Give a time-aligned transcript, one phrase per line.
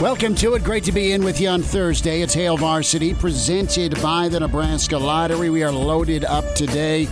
[0.00, 0.64] Welcome to it.
[0.64, 2.22] Great to be in with you on Thursday.
[2.22, 5.50] It's Hail Varsity, presented by the Nebraska Lottery.
[5.50, 7.06] We are loaded up today.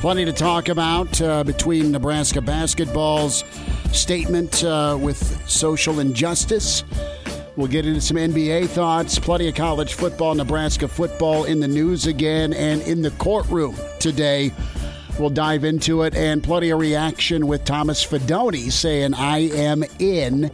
[0.00, 3.44] Plenty to talk about uh, between Nebraska basketball's
[3.92, 5.18] statement uh, with
[5.50, 6.82] social injustice.
[7.56, 12.06] We'll get into some NBA thoughts, plenty of college football, Nebraska football in the news
[12.06, 14.50] again, and in the courtroom today.
[15.18, 20.50] We'll dive into it, and plenty of reaction with Thomas Fidone saying, I am in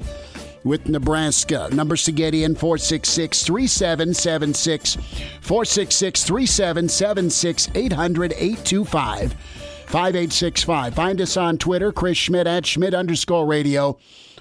[0.67, 1.69] with Nebraska.
[1.73, 4.97] Numbers to get in 466 3776.
[5.41, 10.95] 466 3776 800 825 5865.
[10.95, 13.97] Find us on Twitter, Chris Schmitz at Schmitz underscore radio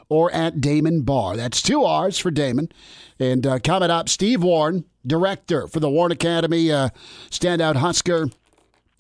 [0.09, 1.38] or at Damon Barr.
[1.38, 2.70] That's two R's for Damon.
[3.20, 6.89] And uh, coming up, Steve Warren, director for the Warren Academy, uh,
[7.30, 8.28] standout Husker.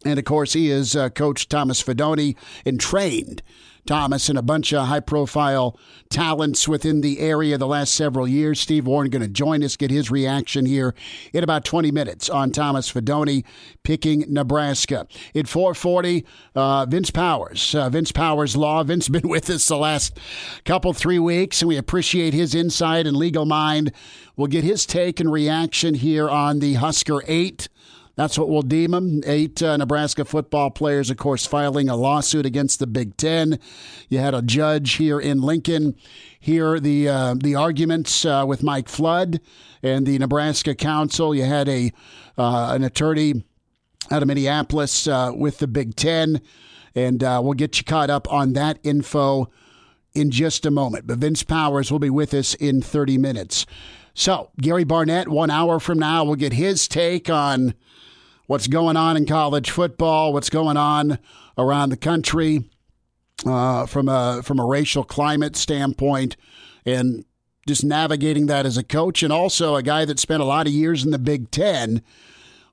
[0.05, 3.41] And of course, he is uh, Coach Thomas Fidone and trained
[3.85, 5.77] Thomas and a bunch of high profile
[6.09, 8.59] talents within the area the last several years.
[8.59, 10.95] Steve Warren going to join us, get his reaction here
[11.33, 13.43] in about 20 minutes on Thomas Fidone
[13.83, 15.07] picking Nebraska.
[15.35, 17.75] At 440, uh, Vince Powers.
[17.75, 18.83] Uh, Vince Powers Law.
[18.83, 20.17] Vince been with us the last
[20.63, 23.91] couple, three weeks, and we appreciate his insight and legal mind.
[24.35, 27.69] We'll get his take and reaction here on the Husker 8
[28.15, 29.21] that's what we'll deem them.
[29.25, 33.59] Eight uh, Nebraska football players, of course, filing a lawsuit against the Big Ten.
[34.09, 35.95] You had a judge here in Lincoln
[36.45, 39.41] hear the uh, the arguments uh, with Mike Flood
[39.81, 41.33] and the Nebraska Council.
[41.33, 41.91] You had a
[42.37, 43.43] uh, an attorney
[44.11, 46.41] out of Minneapolis uh, with the Big Ten,
[46.93, 49.49] and uh, we'll get you caught up on that info
[50.13, 51.07] in just a moment.
[51.07, 53.65] But Vince Powers will be with us in 30 minutes.
[54.17, 57.75] So, Gary Barnett, one hour from now, will get his take on
[58.47, 61.19] what's going on in college football, what's going on
[61.57, 62.63] around the country
[63.45, 66.37] uh, from a from a racial climate standpoint,
[66.85, 67.25] and
[67.67, 70.71] just navigating that as a coach, and also a guy that spent a lot of
[70.71, 72.01] years in the Big Ten.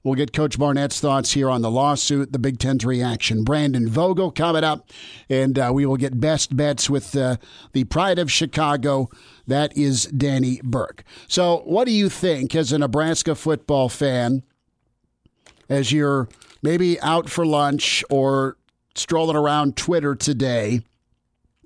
[0.04, 3.42] We'll get Coach Barnett's thoughts here on the lawsuit, the Big Ten's reaction.
[3.42, 4.88] Brandon Vogel coming up,
[5.28, 7.36] and uh, we will get best bets with uh,
[7.72, 9.10] the pride of Chicago.
[9.46, 11.04] That is Danny Burke.
[11.28, 14.42] So, what do you think as a Nebraska football fan?
[15.72, 16.28] as you're
[16.62, 18.58] maybe out for lunch or
[18.94, 20.82] strolling around Twitter today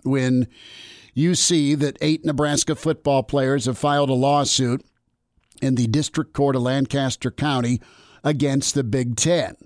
[0.05, 0.47] when
[1.13, 4.85] you see that eight Nebraska football players have filed a lawsuit
[5.61, 7.81] in the District Court of Lancaster County
[8.23, 9.57] against the Big Ten.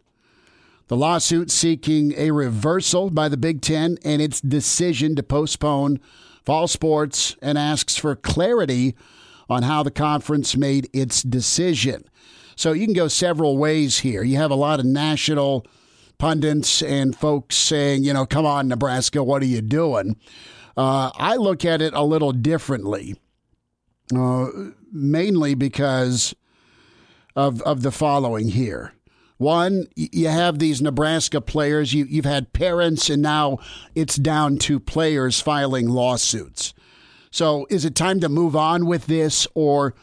[0.88, 6.00] The lawsuit seeking a reversal by the Big Ten and its decision to postpone
[6.50, 8.96] fall sports and asks for clarity
[9.48, 12.02] on how the conference made its decision.
[12.56, 14.24] So you can go several ways here.
[14.24, 15.64] You have a lot of national
[16.18, 20.16] pundits and folks saying, you know, come on, Nebraska, what are you doing?
[20.76, 23.14] Uh, I look at it a little differently,
[24.12, 24.48] uh,
[24.90, 26.34] mainly because
[27.36, 28.92] of of the following here.
[29.40, 31.94] One, you have these Nebraska players.
[31.94, 33.56] You, you've had parents, and now
[33.94, 36.74] it's down to players filing lawsuits.
[37.30, 39.94] So, is it time to move on with this, or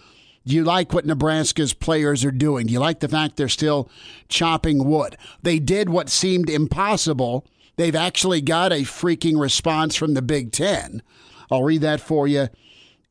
[0.47, 2.66] do you like what Nebraska's players are doing?
[2.66, 3.92] Do you like the fact they're still
[4.28, 5.16] chopping wood?
[5.44, 7.46] They did what seemed impossible.
[7.76, 11.03] They've actually got a freaking response from the Big Ten.
[11.52, 12.47] I'll read that for you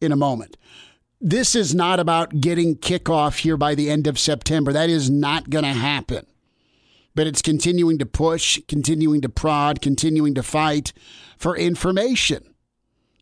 [0.00, 0.56] in a moment.
[1.28, 4.72] This is not about getting kickoff here by the end of September.
[4.72, 6.24] That is not going to happen.
[7.16, 10.92] But it's continuing to push, continuing to prod, continuing to fight
[11.36, 12.54] for information.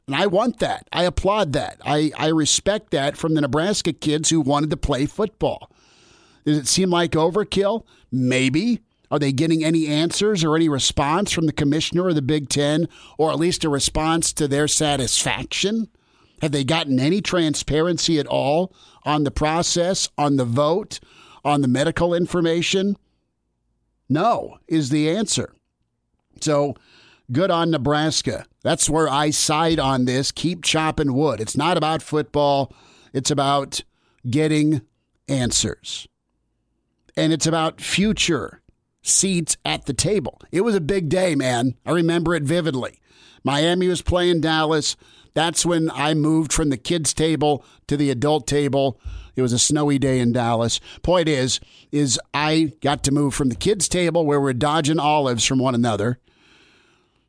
[0.06, 0.86] And I want that.
[0.92, 1.80] I applaud that.
[1.82, 5.72] I, I respect that from the Nebraska kids who wanted to play football.
[6.44, 7.86] Does it seem like overkill?
[8.12, 8.80] Maybe.
[9.10, 12.86] Are they getting any answers or any response from the commissioner of the Big Ten,
[13.16, 15.88] or at least a response to their satisfaction?
[16.42, 21.00] Have they gotten any transparency at all on the process, on the vote,
[21.44, 22.96] on the medical information?
[24.08, 25.54] No, is the answer.
[26.40, 26.74] So
[27.32, 28.46] good on Nebraska.
[28.62, 30.32] That's where I side on this.
[30.32, 31.40] Keep chopping wood.
[31.40, 32.72] It's not about football,
[33.12, 33.82] it's about
[34.28, 34.82] getting
[35.28, 36.08] answers.
[37.16, 38.60] And it's about future
[39.04, 40.40] seats at the table.
[40.50, 41.74] It was a big day, man.
[41.86, 43.00] I remember it vividly.
[43.44, 44.96] Miami was playing Dallas.
[45.34, 48.98] That's when I moved from the kids' table to the adult table.
[49.36, 50.80] It was a snowy day in Dallas.
[51.02, 51.60] Point is,
[51.92, 55.74] is I got to move from the kids' table where we're dodging olives from one
[55.74, 56.18] another,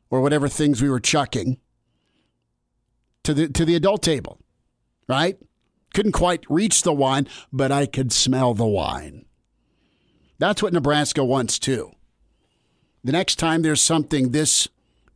[0.08, 1.58] or whatever things we were chucking,
[3.24, 4.38] to the to the adult table.
[5.08, 5.36] Right?
[5.92, 9.25] Couldn't quite reach the wine, but I could smell the wine.
[10.38, 11.92] That's what Nebraska wants too.
[13.02, 14.68] The next time there's something this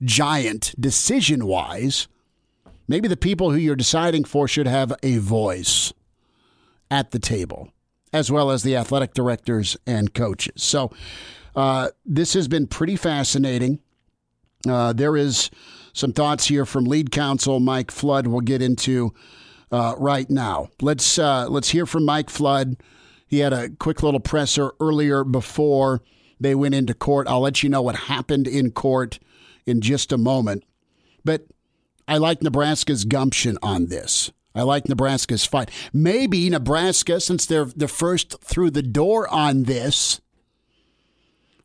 [0.03, 2.09] giant decision wise,
[2.89, 5.93] maybe the people who you're deciding for should have a voice
[6.91, 7.73] at the table,
[8.13, 10.63] as well as the athletic directors and coaches.
[10.63, 10.91] So
[11.55, 13.81] uh, this has been pretty fascinating.
[14.69, 15.51] Uh, there is
[15.93, 18.27] some thoughts here from lead counsel Mike Flood.
[18.27, 19.13] We'll get into
[19.73, 20.69] uh, right now.
[20.81, 22.77] Let's uh, let's hear from Mike Flood.
[23.31, 26.03] He had a quick little presser earlier before
[26.41, 27.29] they went into court.
[27.29, 29.21] I'll let you know what happened in court
[29.65, 30.65] in just a moment.
[31.25, 31.47] But
[32.09, 34.33] I like Nebraska's gumption on this.
[34.53, 35.71] I like Nebraska's fight.
[35.93, 40.21] Maybe Nebraska, since they're the first through the door on this,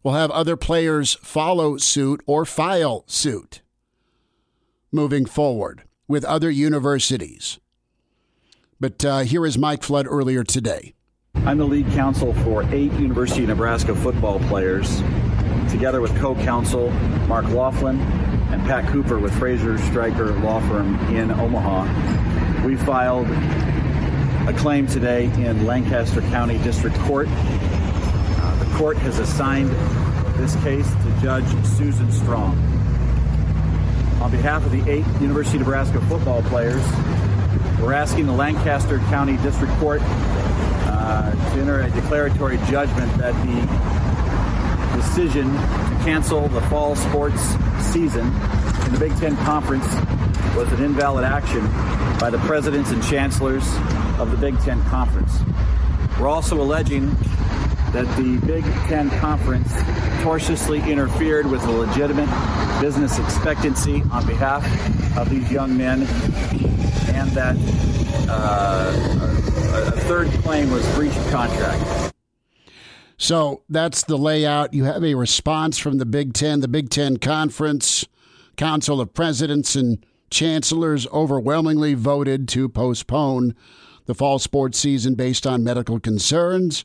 [0.04, 3.64] will have other players follow suit or file suit
[4.92, 7.60] moving forward with other universities.
[8.80, 10.95] But uh, here is Mike Flood earlier today.
[11.46, 15.04] I'm the lead counsel for eight University of Nebraska football players,
[15.70, 16.90] together with co-counsel
[17.28, 18.02] Mark Laughlin
[18.52, 22.66] and Pat Cooper with Fraser Stryker Law Firm in Omaha.
[22.66, 23.28] We filed
[24.48, 27.28] a claim today in Lancaster County District Court.
[27.30, 29.70] Uh, the court has assigned
[30.40, 32.58] this case to Judge Susan Strong.
[34.20, 36.84] On behalf of the eight University of Nebraska football players,
[37.80, 40.02] we're asking the Lancaster County District Court
[41.06, 47.42] uh, to enter a declaratory judgment that the decision to cancel the fall sports
[47.94, 48.26] season
[48.86, 49.86] in the Big Ten Conference
[50.56, 51.62] was an invalid action
[52.20, 53.68] by the presidents and chancellors
[54.18, 55.32] of the Big Ten Conference.
[56.20, 57.16] We're also alleging
[57.96, 59.72] that the Big Ten Conference
[60.22, 62.28] tortiously interfered with a legitimate
[62.82, 64.66] business expectancy on behalf
[65.18, 67.56] of these young men, and that
[68.28, 68.92] uh,
[69.88, 72.14] a third claim was breach of contract.
[73.16, 74.74] So that's the layout.
[74.74, 78.06] You have a response from the Big Ten, the Big Ten Conference,
[78.58, 83.56] Council of Presidents and Chancellors overwhelmingly voted to postpone
[84.06, 86.84] the fall sports season based on medical concerns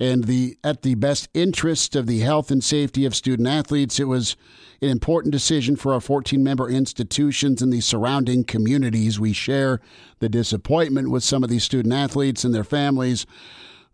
[0.00, 3.98] and the at the best interest of the health and safety of student athletes.
[3.98, 4.36] It was
[4.80, 9.18] an important decision for our 14 member institutions and the surrounding communities.
[9.18, 9.80] We share
[10.20, 13.26] the disappointment with some of these student athletes and their families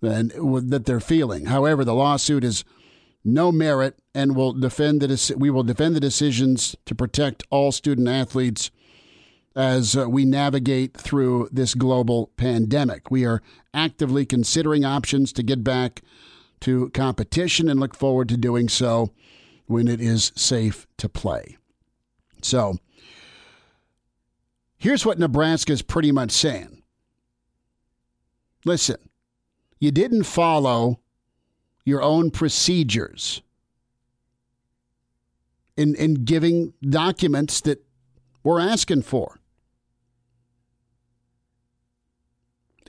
[0.02, 0.30] and
[0.70, 1.46] that they're feeling.
[1.46, 2.64] However, the lawsuit is
[3.24, 8.08] no merit and will defend the we will defend the decisions to protect all student
[8.08, 8.70] athletes
[9.56, 13.10] as uh, we navigate through this global pandemic.
[13.10, 13.42] We are
[13.72, 16.02] actively considering options to get back
[16.60, 19.12] to competition and look forward to doing so
[19.66, 21.56] when it is safe to play.
[22.42, 22.78] So,
[24.76, 26.82] here's what Nebraska is pretty much saying
[28.64, 28.96] listen,
[29.78, 31.00] you didn't follow
[31.84, 33.42] your own procedures
[35.76, 37.84] in, in giving documents that
[38.42, 39.38] we're asking for.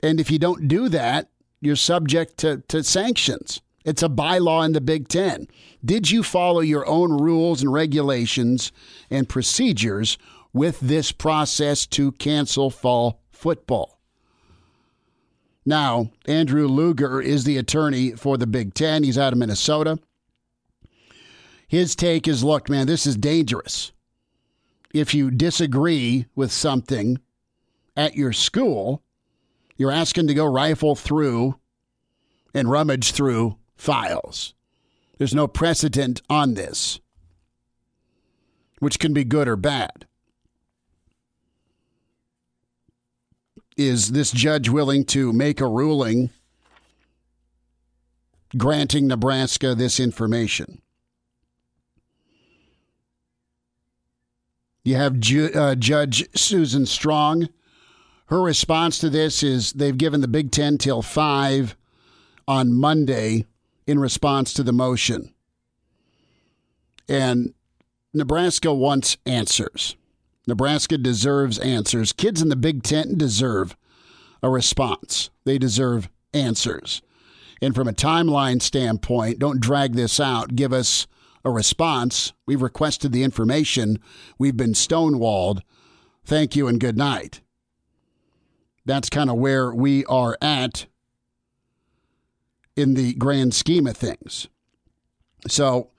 [0.06, 3.60] And if you don't do that, you're subject to, to sanctions.
[3.84, 5.48] It's a bylaw in the Big Ten.
[5.84, 8.70] Did you follow your own rules and regulations
[9.10, 10.16] and procedures
[10.52, 13.98] with this process to cancel fall football?
[15.64, 19.02] Now, Andrew Luger is the attorney for the Big Ten.
[19.02, 19.98] He's out of Minnesota.
[21.66, 23.90] His take is look, man, this is dangerous.
[24.94, 27.18] If you disagree with something
[27.96, 29.02] at your school,
[29.76, 31.56] you're asking to go rifle through
[32.54, 34.54] and rummage through files.
[35.18, 37.00] There's no precedent on this,
[38.78, 40.06] which can be good or bad.
[43.76, 46.30] Is this judge willing to make a ruling
[48.56, 50.80] granting Nebraska this information?
[54.82, 57.48] You have Ju- uh, Judge Susan Strong
[58.26, 61.76] her response to this is they've given the Big Ten till 5
[62.48, 63.46] on Monday
[63.86, 65.32] in response to the motion.
[67.08, 67.54] And
[68.12, 69.96] Nebraska wants answers.
[70.46, 72.12] Nebraska deserves answers.
[72.12, 73.76] Kids in the Big Ten deserve
[74.42, 77.02] a response, they deserve answers.
[77.62, 80.56] And from a timeline standpoint, don't drag this out.
[80.56, 81.06] Give us
[81.44, 82.32] a response.
[82.44, 83.98] We've requested the information.
[84.38, 85.62] We've been stonewalled.
[86.24, 87.40] Thank you and good night.
[88.86, 90.86] That's kind of where we are at
[92.76, 94.48] in the grand scheme of things.
[95.48, 95.90] So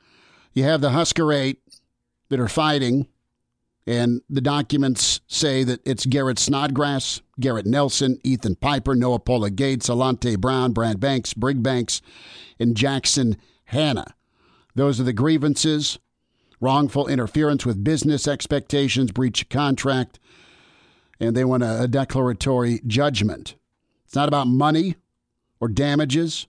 [0.53, 1.61] you have the Husker Eight
[2.29, 3.07] that are fighting,
[3.85, 9.89] and the documents say that it's Garrett Snodgrass, Garrett Nelson, Ethan Piper, Noa Pola Gates,
[9.89, 12.01] Alante Brown, Brad Banks, Brig Banks,
[12.59, 14.15] and Jackson Hannah.
[14.75, 15.99] Those are the grievances
[16.59, 20.19] wrongful interference with business expectations, breach of contract,
[21.19, 23.55] and they want a, a declaratory judgment.
[24.05, 24.95] It's not about money
[25.59, 26.47] or damages.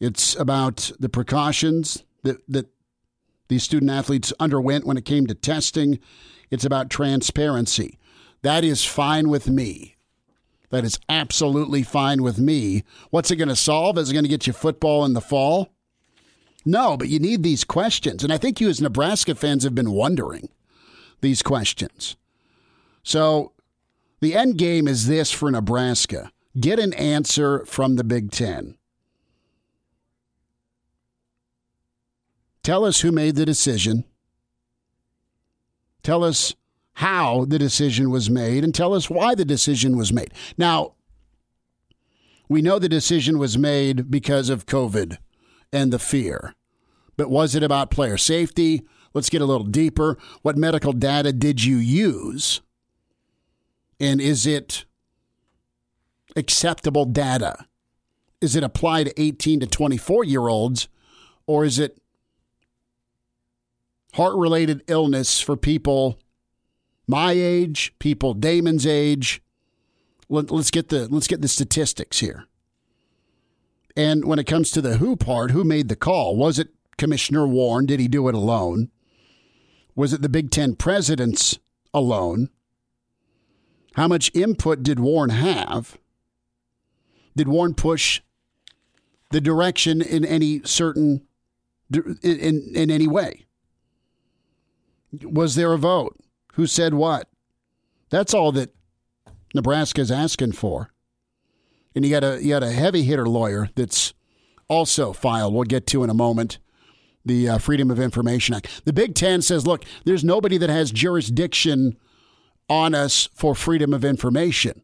[0.00, 2.66] It's about the precautions that, that
[3.48, 5.98] these student athletes underwent when it came to testing.
[6.50, 7.98] It's about transparency.
[8.42, 9.96] That is fine with me.
[10.70, 12.84] That is absolutely fine with me.
[13.10, 13.96] What's it going to solve?
[13.98, 15.70] Is it going to get you football in the fall?
[16.64, 18.22] No, but you need these questions.
[18.22, 20.50] And I think you, as Nebraska fans, have been wondering
[21.22, 22.16] these questions.
[23.08, 23.52] So
[24.20, 28.76] the end game is this for Nebraska get an answer from the Big Ten.
[32.62, 34.04] Tell us who made the decision.
[36.02, 36.54] Tell us
[36.94, 40.34] how the decision was made and tell us why the decision was made.
[40.58, 40.92] Now,
[42.46, 45.16] we know the decision was made because of COVID
[45.72, 46.54] and the fear.
[47.16, 48.82] But was it about player safety?
[49.14, 50.18] Let's get a little deeper.
[50.42, 52.60] What medical data did you use?
[54.00, 54.84] And is it
[56.36, 57.66] acceptable data?
[58.40, 60.88] Is it applied to 18 to 24 year olds
[61.46, 61.98] or is it
[64.14, 66.18] heart related illness for people
[67.08, 69.42] my age, people Damon's age.
[70.28, 72.44] Let, us get the let's get the statistics here.
[73.96, 76.36] And when it comes to the who part, who made the call?
[76.36, 77.86] Was it Commissioner Warren?
[77.86, 78.90] Did he do it alone?
[79.96, 81.58] Was it the Big Ten presidents
[81.94, 82.50] alone?
[83.98, 85.98] How much input did Warren have?
[87.34, 88.20] Did Warren push
[89.32, 91.26] the direction in any certain
[91.92, 93.46] in, in, in any way?
[95.24, 96.16] Was there a vote?
[96.52, 97.28] Who said what?
[98.08, 98.72] That's all that
[99.52, 100.90] Nebraska's asking for.
[101.92, 104.14] And you got a you got a heavy hitter lawyer that's
[104.68, 105.52] also filed.
[105.52, 106.58] We'll get to in a moment.
[107.24, 108.84] The uh, Freedom of Information Act.
[108.84, 111.96] The Big Ten says, look, there's nobody that has jurisdiction
[112.68, 114.82] on us for freedom of information.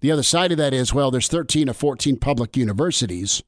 [0.00, 3.42] The other side of that is, well, there's 13 or 14 public universities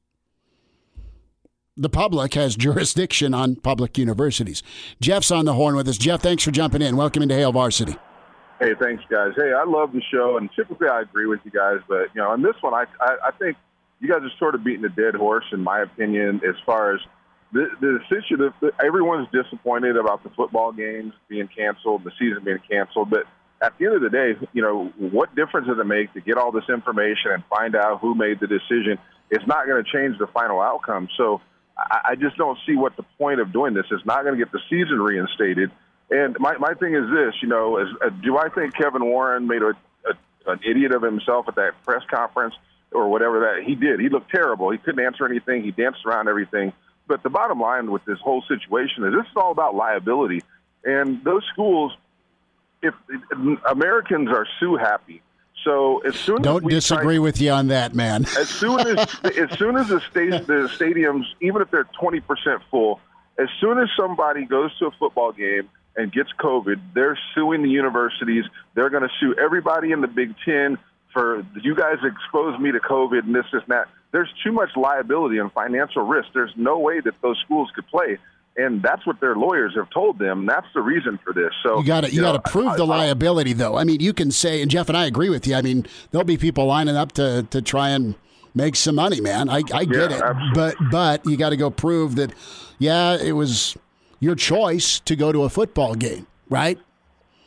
[1.79, 4.61] the public has jurisdiction on public universities.
[5.01, 5.97] Jeff's on the horn with us.
[5.97, 6.97] Jeff, thanks for jumping in.
[6.97, 7.95] Welcome into Hail Varsity.
[8.59, 9.31] Hey, thanks, guys.
[9.37, 12.29] Hey, I love the show, and typically I agree with you guys, but you know,
[12.29, 13.55] on this one, I I, I think
[14.01, 16.99] you guys are sort of beating a dead horse, in my opinion, as far as
[17.53, 18.53] the the decision.
[18.83, 23.23] Everyone's disappointed about the football games being canceled, the season being canceled, but
[23.61, 26.37] at the end of the day, you know, what difference does it make to get
[26.37, 28.97] all this information and find out who made the decision?
[29.29, 31.09] It's not going to change the final outcome.
[31.17, 31.41] So
[31.77, 34.01] I, just don't see what the point of doing this is.
[34.05, 35.71] Not going to get the season reinstated.
[36.09, 39.47] And my, my thing is this, you know, is, uh, do I think Kevin Warren
[39.47, 42.55] made a, a, an idiot of himself at that press conference
[42.91, 43.99] or whatever that he did?
[43.99, 44.71] He looked terrible.
[44.71, 45.63] He couldn't answer anything.
[45.63, 46.73] He danced around everything.
[47.07, 50.41] But the bottom line with this whole situation is this is all about liability.
[50.83, 51.91] And those schools,
[52.81, 55.21] if, if Americans are sue happy,
[55.63, 58.25] so as soon don't as disagree try, with you on that, man.
[58.37, 62.61] as soon as as soon as the, sta- the stadiums, even if they're twenty percent
[62.71, 62.99] full,
[63.37, 67.69] as soon as somebody goes to a football game and gets COVID, they're suing the
[67.69, 68.45] universities.
[68.73, 70.77] They're going to sue everybody in the Big Ten
[71.13, 73.87] for you guys exposed me to COVID and this, this, and that.
[74.11, 76.29] There's too much liability and financial risk.
[76.33, 78.17] There's no way that those schools could play
[78.57, 80.45] and that's what their lawyers have told them.
[80.45, 81.51] That's the reason for this.
[81.63, 83.77] So you got to you, you got to prove I, the I, liability, though.
[83.77, 85.55] I mean, you can say, and Jeff and I agree with you.
[85.55, 88.15] I mean, there'll be people lining up to to try and
[88.53, 89.49] make some money, man.
[89.49, 90.51] I, I get yeah, it, absolutely.
[90.53, 92.31] but but you got to go prove that.
[92.79, 93.77] Yeah, it was
[94.19, 96.77] your choice to go to a football game, right?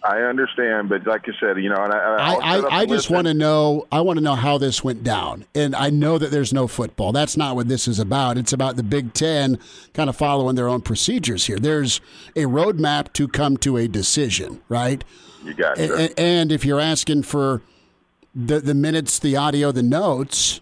[0.04, 3.28] I understand, but like you said, you know, and I, I, I, I just want
[3.28, 3.86] to know.
[3.92, 7.12] I want to know how this went down, and I know that there's no football.
[7.12, 8.36] That's not what this is about.
[8.36, 9.60] It's about the Big Ten
[9.94, 11.58] kind of following their own procedures here.
[11.58, 12.00] There's
[12.34, 15.04] a roadmap to come to a decision, right?
[15.44, 15.90] You got it.
[15.90, 17.62] And, and if you're asking for
[18.34, 20.60] the the minutes, the audio, the notes,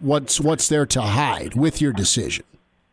[0.00, 2.44] what's what's there to hide with your decision.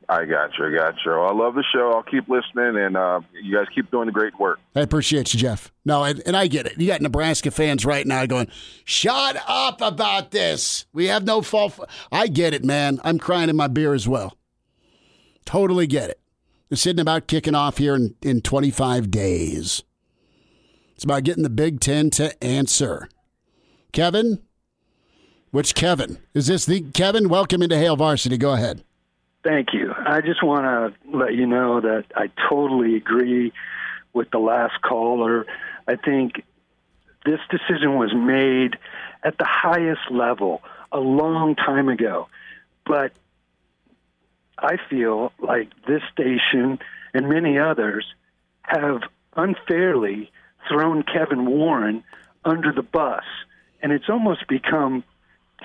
[0.09, 0.65] I got you.
[0.65, 1.11] I got you.
[1.11, 1.91] I love the show.
[1.93, 4.59] I'll keep listening, and uh, you guys keep doing the great work.
[4.75, 5.71] I appreciate you, Jeff.
[5.85, 6.79] No, and, and I get it.
[6.79, 8.47] You got Nebraska fans right now going,
[8.83, 10.87] "Shut up about this.
[10.93, 11.79] We have no fault."
[12.11, 12.99] I get it, man.
[13.03, 14.35] I'm crying in my beer as well.
[15.45, 16.19] Totally get it.
[16.71, 19.83] It's sitting about kicking off here in, in 25 days.
[20.95, 23.07] It's about getting the Big Ten to answer.
[23.91, 24.39] Kevin,
[25.51, 26.65] which Kevin is this?
[26.65, 27.29] The Kevin?
[27.29, 28.37] Welcome into Hail Varsity.
[28.37, 28.83] Go ahead.
[29.43, 29.93] Thank you.
[29.97, 33.53] I just want to let you know that I totally agree
[34.13, 35.45] with the last caller.
[35.87, 36.43] I think
[37.25, 38.77] this decision was made
[39.23, 42.27] at the highest level a long time ago.
[42.85, 43.13] But
[44.57, 46.79] I feel like this station
[47.13, 48.05] and many others
[48.63, 49.01] have
[49.35, 50.31] unfairly
[50.67, 52.03] thrown Kevin Warren
[52.43, 53.23] under the bus.
[53.81, 55.03] And it's almost become,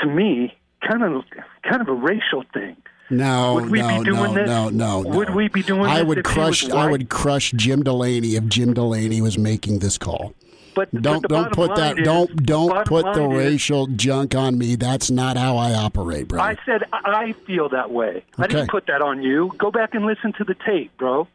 [0.00, 0.56] to me,
[0.88, 1.24] kind of
[1.62, 2.76] kind of a racial thing.
[3.16, 4.46] No, would we no, be doing no, this?
[4.48, 5.08] no, no, no.
[5.16, 6.62] Would we be doing I this would if he crush.
[6.64, 6.90] was I white?
[6.92, 10.34] would crush Jim Delaney if Jim Delaney was making this call.
[10.74, 11.80] But but Don't the don't bottom put that.
[11.96, 14.74] line is- don't don't bottom put the line is, racial junk on me.
[14.74, 16.40] That's not how I operate, bro.
[16.40, 18.24] I said I feel that way.
[18.38, 18.54] I Okay.
[18.54, 19.52] didn't put that on you.
[19.58, 21.28] Go back and listen to the tape, bro.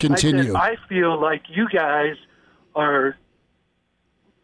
[0.00, 0.54] Continue.
[0.56, 2.16] I, said, I feel like you guys
[2.74, 3.16] are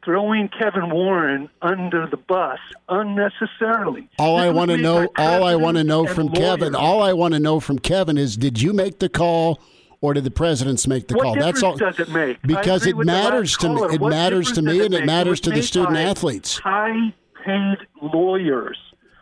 [0.04, 2.58] throwing Kevin Warren under the bus
[2.88, 4.08] unnecessarily.
[4.18, 7.12] all This I want to know, all I want to know from Kevin, all I
[7.12, 9.60] want to know from Kevin is, did you make the call
[10.00, 11.34] or did the presidents make the What call?
[11.36, 11.76] That's all.
[11.76, 12.42] does it make?
[12.42, 13.82] Because it with the last matters to me.
[13.94, 16.58] It What matters to me and it matters to the student athletes.
[16.58, 18.78] High-paid lawyers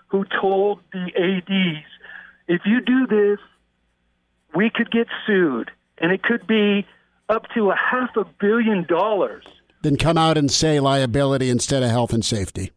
[0.08, 1.86] who told the ads,
[2.48, 3.38] if you do this,
[4.54, 6.86] we could get sued, and it could be
[7.28, 9.44] up to a half a billion dollars.
[9.82, 12.70] Then come out and say liability instead of health and safety.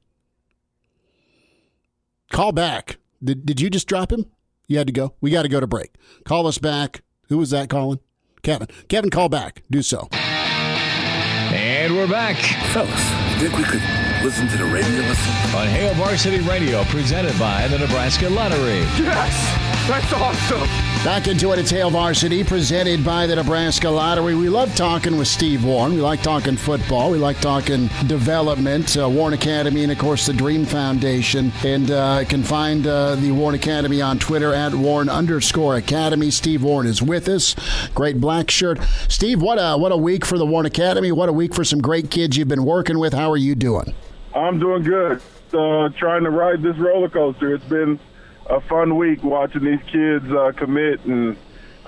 [2.31, 2.97] Call back.
[3.23, 4.25] Did, did you just drop him?
[4.67, 5.13] You had to go.
[5.21, 5.93] We got to go to break.
[6.25, 7.03] Call us back.
[7.29, 7.99] Who was that calling?
[8.41, 8.67] Kevin.
[8.87, 9.63] Kevin, call back.
[9.69, 10.07] Do so.
[10.11, 12.35] And we're back
[12.73, 13.81] Fellas, think we could
[14.23, 15.55] listen to the radio listen?
[15.55, 18.79] on Hail Varsity Radio, presented by the Nebraska Lottery.
[18.97, 19.87] Yes!
[19.87, 20.84] That's awesome!
[21.05, 21.59] Back into it.
[21.59, 24.33] It's Hail Varsity, presented by the Nebraska Lottery.
[24.33, 25.93] We love talking with Steve Warren.
[25.93, 27.11] We like talking football.
[27.11, 31.51] We like talking development, uh, Warren Academy, and of course the Dream Foundation.
[31.63, 36.31] And uh, you can find uh, the Warren Academy on Twitter at Warren underscore Academy.
[36.31, 37.55] Steve Warren is with us.
[37.93, 38.79] Great black shirt.
[39.07, 41.11] Steve, what a what a week for the Warren Academy.
[41.11, 43.13] What a week for some great kids you've been working with.
[43.13, 43.93] How are you doing?
[44.33, 45.21] I'm doing good.
[45.53, 47.53] Uh, trying to ride this roller coaster.
[47.53, 47.99] It's been
[48.47, 51.37] a fun week watching these kids uh, commit and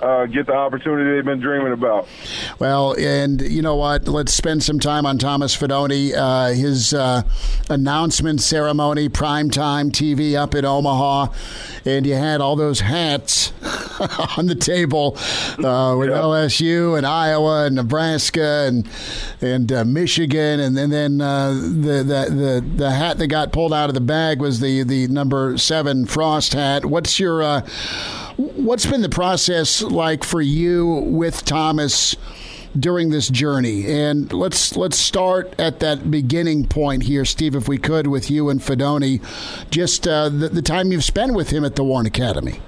[0.00, 2.06] uh, get the opportunity they've been dreaming about.
[2.58, 4.06] Well, and you know what?
[4.08, 6.14] Let's spend some time on Thomas Fidone.
[6.16, 7.22] Uh, his uh,
[7.68, 11.32] announcement ceremony, primetime TV up in Omaha,
[11.84, 13.52] and you had all those hats
[14.36, 15.16] on the table
[15.64, 16.16] uh, with Yeah.
[16.18, 18.88] LSU and Iowa and Nebraska and
[19.40, 23.72] and uh, Michigan, and then then uh, the, the the the hat that got pulled
[23.72, 26.84] out of the bag was the the number seven Frost hat.
[26.86, 27.68] What's your uh,
[28.38, 32.16] what's been the process like for you with Thomas
[32.78, 33.86] during this journey?
[33.90, 38.48] And let's let's start at that beginning point here, Steve, if we could, with you
[38.48, 39.20] and Fidone,
[39.70, 42.60] just uh, the, the time you've spent with him at the Warren Academy.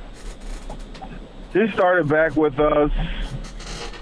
[1.52, 2.90] He started back with us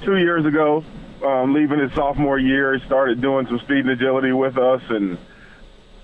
[0.03, 0.85] two years ago,
[1.25, 2.79] um, leaving his sophomore year.
[2.79, 5.19] He started doing some speed and agility with us, and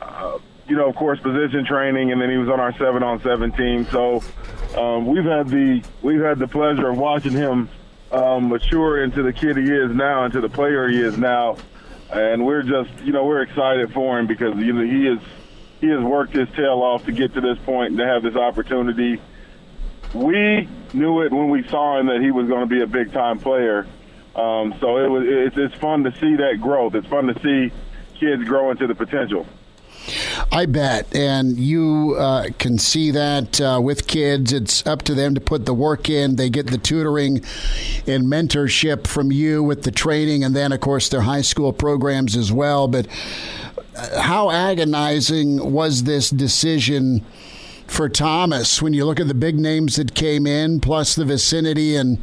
[0.01, 2.13] uh, you know, of course, position training.
[2.13, 3.87] And then he was on our seven-on-seven team.
[3.91, 4.23] So
[4.77, 7.69] um, we've had the we've had the pleasure of watching him
[8.13, 11.57] um, mature into the kid he is now, into the player he is now.
[12.11, 15.19] And we're just, you know, we're excited for him because you know he is
[15.81, 18.37] he has worked his tail off to get to this point and to have this
[18.37, 19.21] opportunity
[20.15, 23.13] we knew it when we saw him that he was going to be a big
[23.13, 23.87] time player.
[24.35, 26.95] Um, so it was it's, it's fun to see that growth.
[26.95, 27.75] It's fun to see
[28.19, 29.47] kids grow into the potential.
[30.55, 34.53] I bet, and you uh, can see that uh, with kids.
[34.53, 36.37] It's up to them to put the work in.
[36.37, 37.39] They get the tutoring
[38.07, 42.37] and mentorship from you with the training, and then, of course, their high school programs
[42.37, 42.87] as well.
[42.87, 43.09] But
[43.97, 47.25] uh, how agonizing was this decision
[47.89, 51.97] for Thomas when you look at the big names that came in, plus the vicinity
[51.97, 52.23] and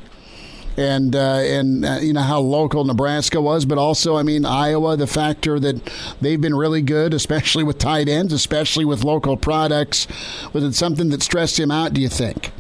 [0.82, 4.98] and uh, and uh, you know how local Nebraska was, but also I mean Iowa.
[4.98, 10.08] The factor that they've been really good, especially with tight ends, especially with local products.
[10.54, 11.94] Was it something that stressed him out?
[11.94, 12.52] Do you think?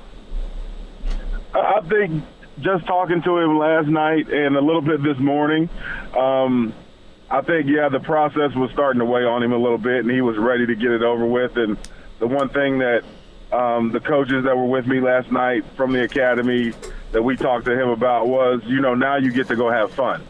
[1.54, 2.24] I think
[2.60, 5.70] just talking to him last night and a little bit this morning,
[6.18, 6.74] um,
[7.30, 10.12] I think yeah the process was starting to weigh on him a little bit, and
[10.12, 11.58] he was ready to get it over with.
[11.58, 11.78] And
[12.20, 13.04] the one thing that
[13.52, 16.74] um, the coaches that were with me last night from the academy
[17.12, 19.92] that we talked to him about was, you know, now you get to go have
[19.92, 20.26] fun.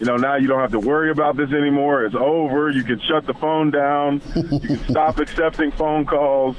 [0.00, 2.04] You know, now you don't have to worry about this anymore.
[2.04, 2.70] It's over.
[2.70, 4.20] You can shut the phone down.
[4.34, 6.56] you can stop accepting phone calls.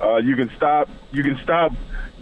[0.00, 0.88] Uh, you can stop.
[1.12, 1.72] You can stop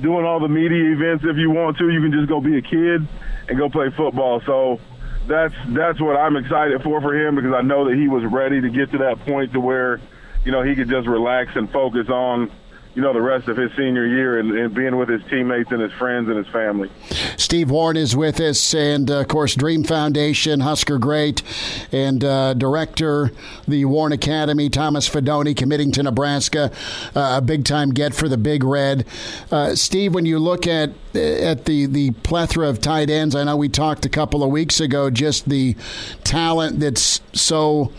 [0.01, 1.89] doing all the media events if you want to.
[1.89, 3.07] You can just go be a kid
[3.49, 4.41] and go play football.
[4.47, 4.79] So
[5.27, 8.61] that's that's what I'm excited for for him because I know that he was ready
[8.61, 10.01] to get to that point to where,
[10.45, 12.51] you know, he could just relax and focus on
[12.95, 15.81] you know, the rest of his senior year and, and, being with his teammates and
[15.81, 16.91] his friends and his family.
[17.37, 21.43] Steve Warren is with us, and uh, of course, Dream Foundation, Husker Great,
[21.91, 23.31] and uh, director,
[23.67, 26.71] the Warren Academy, Thomas Fidone, committing to Nebraska,
[27.15, 29.07] uh, a big time get for the Big Red.
[29.51, 33.57] Uh, Steve, when you look at at the the plethora of tight ends, I know
[33.57, 35.77] we talked a couple of weeks ago, just the
[36.25, 37.93] talent that's so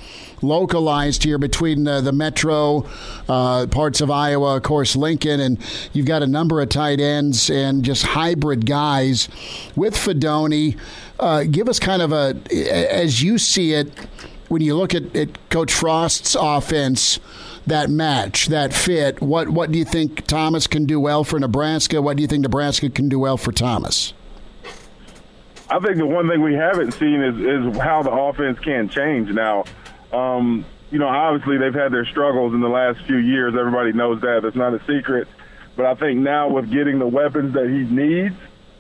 [0.44, 2.86] localized here between uh, the metro
[3.28, 5.58] uh, parts of Iowa, of course, Lincoln, and
[5.94, 9.30] you've got a number of tight ends and just hybrid guys
[9.76, 10.78] with Fidone.
[11.20, 12.36] Uh, give us kind of a,
[12.92, 13.92] as you see it,
[14.50, 17.20] when you look at, at Coach Frost's offense
[17.66, 19.22] that match, that fit.
[19.22, 22.02] What what do you think Thomas can do well for Nebraska?
[22.02, 24.14] What do you think Nebraska can do well for Thomas?
[25.70, 29.30] I think the one thing we haven't seen is, is how the offense can change.
[29.30, 29.64] Now,
[30.14, 33.56] um, you know, obviously they've had their struggles in the last few years.
[33.58, 34.42] Everybody knows that.
[34.44, 35.28] That's not a secret.
[35.76, 38.36] But I think now with getting the weapons that he needs,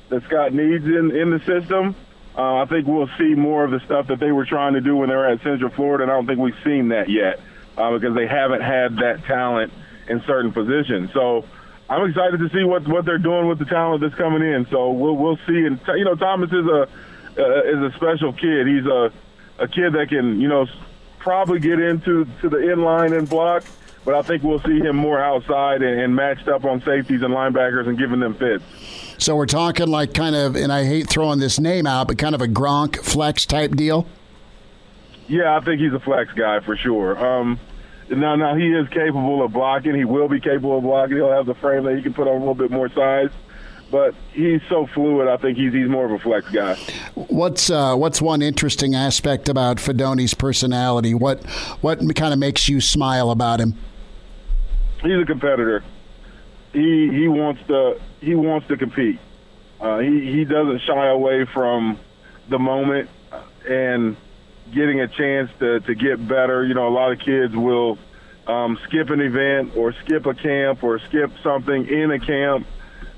[0.10, 1.96] that Scott needs in, in the system,
[2.38, 4.96] uh, I think we'll see more of the stuff that they were trying to do
[4.96, 6.04] when they were at Central Florida.
[6.04, 7.40] And I don't think we've seen that yet
[7.78, 9.74] uh, because they haven't had that talent
[10.08, 11.12] in certain positions.
[11.14, 11.46] So
[11.90, 14.68] I'm excited to see what what they're doing with the talent that's coming in.
[14.70, 15.66] So we'll we'll see.
[15.66, 16.88] And you know, Thomas is a
[17.38, 18.68] uh, is a special kid.
[18.68, 19.12] He's a
[19.60, 20.66] a kid that can you know
[21.24, 23.64] probably get into to the inline and block,
[24.04, 27.34] but I think we'll see him more outside and, and matched up on safeties and
[27.34, 28.64] linebackers and giving them fits.
[29.18, 32.36] So we're talking like kind of, and I hate throwing this name out, but kind
[32.36, 34.06] of a Gronk flex type deal.
[35.30, 37.18] Yeah, I think he's a flex guy for sure.
[37.18, 37.58] Um,
[38.10, 39.96] now, now he is capable of blocking.
[39.96, 41.16] He will be capable of blocking.
[41.16, 43.30] He'll have the frame that he can put on a little bit more size
[43.94, 45.28] but he's so fluid.
[45.28, 46.74] I think he's he's more of a flex guy.
[47.14, 51.14] What's uh, what's one interesting aspect about Fidone's personality?
[51.14, 51.46] What
[51.82, 53.76] what kind of makes you smile about him?
[55.04, 55.84] He's a competitor.
[56.74, 59.20] He he wants to he wants to compete.
[59.80, 62.00] Uh, he he doesn't shy away from
[62.50, 63.12] the moment
[63.70, 64.18] and
[64.74, 66.66] getting a chance to to get better.
[66.66, 68.00] You know, a lot of kids will
[68.48, 72.66] um, skip an event or skip a camp or skip something in a camp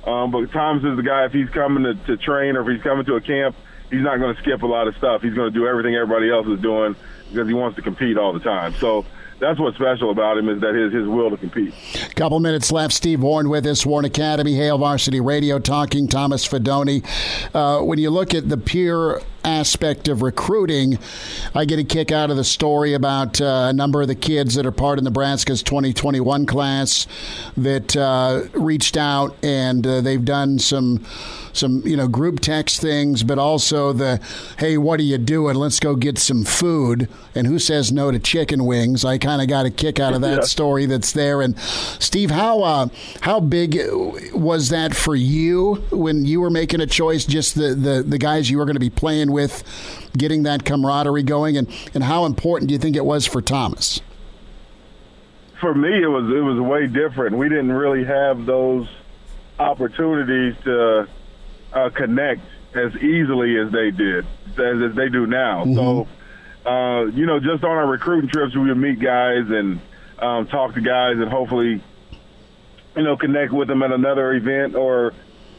[0.05, 2.83] um, but Thomas is the guy, if he's coming to, to train or if he's
[2.83, 3.55] coming to a camp,
[3.89, 5.21] he's not going to skip a lot of stuff.
[5.21, 6.95] He's going to do everything everybody else is doing
[7.29, 8.73] because he wants to compete all the time.
[8.75, 9.05] So
[9.39, 11.73] that's what's special about him is that his his will to compete.
[12.15, 12.93] Couple minutes left.
[12.93, 17.05] Steve Warren with us, Warren Academy, Hail Varsity Radio, talking Thomas Fidone.
[17.53, 20.97] Uh, when you look at the pure aspect of recruiting,
[21.53, 24.55] I get a kick out of the story about uh, a number of the kids
[24.55, 27.05] that are part of Nebraska's 2021 class
[27.57, 31.05] that uh, reached out and uh, they've done some
[31.55, 34.19] some you know group text things, but also the
[34.59, 35.55] hey, what are you doing?
[35.55, 37.09] Let's go get some food.
[37.33, 39.03] And who says no to chicken wings?
[39.03, 40.41] I kind of got a kick out of that yeah.
[40.41, 41.41] story that's there.
[41.41, 42.87] And Steve, how uh,
[43.21, 43.79] how big
[44.33, 47.25] was that for you when you were making a choice?
[47.25, 49.63] Just the the, the guys you were going to be playing with,
[50.17, 54.01] getting that camaraderie going, and and how important do you think it was for Thomas?
[55.59, 57.37] For me, it was it was way different.
[57.37, 58.87] We didn't really have those
[59.59, 61.07] opportunities to
[61.75, 62.41] uh, connect
[62.73, 64.25] as easily as they did,
[64.57, 65.65] as, as they do now.
[65.65, 65.75] Mm-hmm.
[65.75, 66.07] So,
[66.69, 69.79] uh, you know, just on our recruiting trips, we would meet guys and
[70.19, 71.83] um, talk to guys and hopefully,
[72.95, 75.13] you know, connect with them at another event or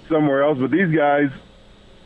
[0.09, 0.59] somewhere else.
[0.59, 1.31] But these guys,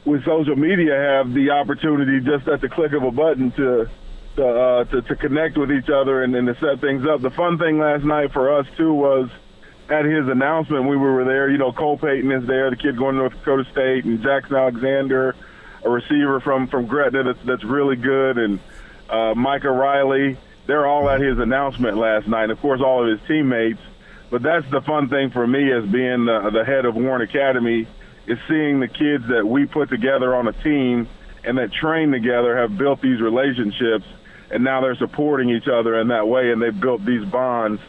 [0.05, 3.88] with social media, have the opportunity just at the click of a button to
[4.37, 7.20] to uh, to, to connect with each other and, and to set things up.
[7.20, 9.31] The fun thing last night for us too was
[9.90, 11.50] at his announcement we were there.
[11.50, 14.57] You know, Cole Payton is there, the kid going to North Dakota State, and Jackson
[14.57, 15.35] Alexander,
[15.85, 18.59] a receiver from from Gretna that's that's really good, and
[19.09, 20.38] uh, Micah Riley.
[20.66, 22.44] They're all at his announcement last night.
[22.44, 23.81] And of course, all of his teammates.
[24.31, 27.88] But that's the fun thing for me as being the, the head of Warren Academy
[28.26, 31.09] is seeing the kids that we put together on a team
[31.42, 34.05] and that train together have built these relationships,
[34.50, 37.81] and now they're supporting each other in that way, and they've built these bonds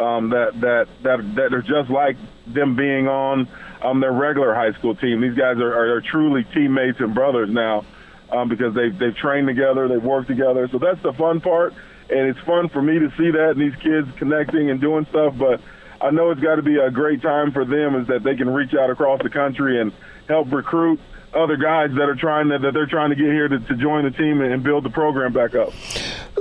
[0.00, 3.48] um, that that that that are just like them being on
[3.82, 5.20] um, their regular high school team.
[5.20, 7.84] These guys are, are, are truly teammates and brothers now
[8.30, 10.68] um, because they've they've trained together, they've worked together.
[10.72, 11.74] So that's the fun part,
[12.08, 15.34] and it's fun for me to see that and these kids connecting and doing stuff.
[15.38, 15.60] But
[16.00, 18.48] I know it's got to be a great time for them is that they can
[18.48, 19.92] reach out across the country and
[20.28, 20.98] help recruit
[21.34, 24.04] other guys that are trying to, that they're trying to get here to, to join
[24.04, 25.72] the team and build the program back up.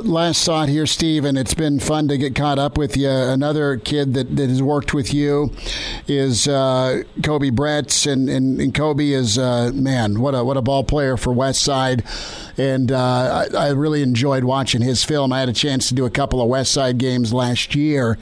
[0.02, 3.10] Last thought here, Steve, and it's been fun to get caught up with you.
[3.10, 5.52] Another kid that, that has worked with you
[6.08, 10.62] is uh, Koby Bretz, and, and, and Koby is uh, man, what a what a
[10.62, 12.04] ball player for West Side,
[12.58, 15.34] and uh, I, I, really enjoyed watching his film.
[15.34, 18.18] I had a chance to do a couple of West Side games last year,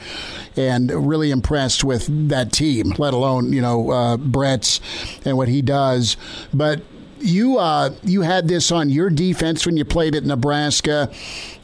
[0.55, 2.93] and really impressed with that team.
[2.97, 4.79] Let alone you know uh, Bretz
[5.25, 6.17] and what he does,
[6.53, 6.81] but
[7.19, 11.12] you uh, you had this on your defense when you played at Nebraska,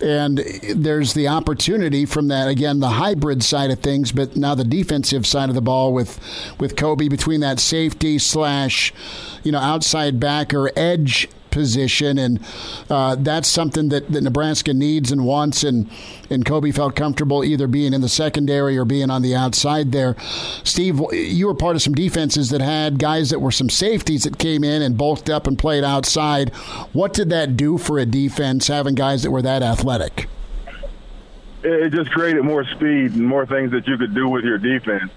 [0.01, 0.39] and
[0.75, 5.25] there's the opportunity from that again the hybrid side of things, but now the defensive
[5.25, 6.19] side of the ball with
[6.59, 8.93] with Koby between that safety slash
[9.43, 12.39] you know outside backer edge position, and
[12.89, 15.63] uh, that's something that, that Nebraska needs and wants.
[15.63, 15.89] And
[16.29, 20.15] and Koby felt comfortable either being in the secondary or being on the outside there.
[20.63, 24.37] Steve, you were part of some defenses that had guys that were some safeties that
[24.37, 26.49] came in and bulked up and played outside.
[26.91, 30.27] What did that do for a defense having guys that were that athletic?
[31.63, 35.11] It just created more speed and more things that you could do with your defense.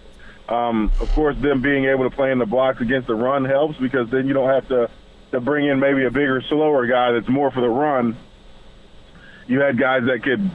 [0.48, 3.78] Um, of course, them being able to play in the blocks against the run helps
[3.78, 4.88] because then you don't have to
[5.36, 8.16] to bring in maybe a bigger, slower guy that's more for the run.
[9.46, 10.50] You had guys that could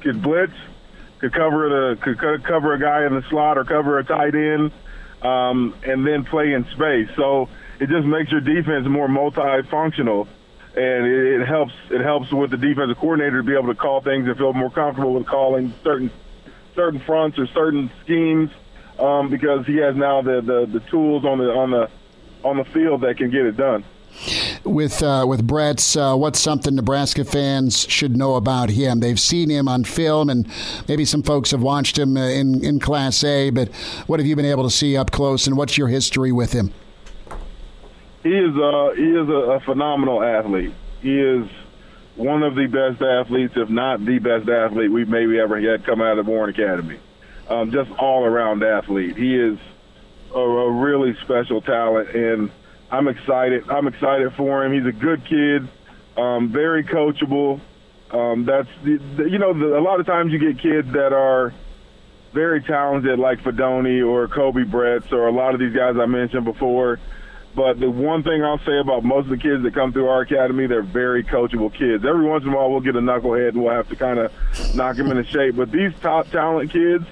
[0.00, 0.54] could blitz,
[1.18, 4.72] could cover the could cover a guy in the slot or cover a tight end,
[5.22, 7.08] um, and then play in space.
[7.16, 10.28] So it just makes your defense more multifunctional,
[10.76, 14.00] and it, it helps it helps with the defensive coordinator to be able to call
[14.00, 16.10] things and feel more comfortable with calling certain
[16.74, 18.50] certain fronts or certain schemes
[18.98, 21.90] um, because he has now the, the the tools on the on the
[22.44, 23.84] on the field that can get it done
[24.64, 25.96] with uh, with Bretz.
[25.96, 29.00] Uh, what's something Nebraska fans should know about him?
[29.00, 30.46] They've seen him on film, and
[30.88, 33.50] maybe some folks have watched him uh, in in Class A.
[33.50, 33.68] But
[34.06, 36.72] what have you been able to see up close, and what's your history with him?
[38.22, 40.72] He is a he is a, a phenomenal athlete.
[41.00, 41.48] He is
[42.16, 46.00] one of the best athletes, if not the best athlete we've maybe ever had come
[46.00, 46.98] out of the Warren Academy.
[47.48, 49.16] Um, just all around athlete.
[49.16, 49.58] He is
[50.34, 52.50] a, a really special talent and
[52.92, 53.70] I'm excited.
[53.70, 54.74] I'm excited for him.
[54.74, 55.66] He's a good kid,
[56.18, 57.58] um, very coachable.
[58.10, 61.54] Um, that's you know the, a lot of times you get kids that are
[62.34, 66.44] very talented like Fidone or Koby Bretz or a lot of these guys I mentioned
[66.44, 67.00] before.
[67.54, 70.20] But the one thing I'll say about most of the kids that come through our
[70.20, 72.04] academy, they're very coachable kids.
[72.04, 74.32] Every once in a while, we'll get a knucklehead and we'll have to kind of
[74.74, 75.56] knock him into shape.
[75.56, 77.04] But these top talent kids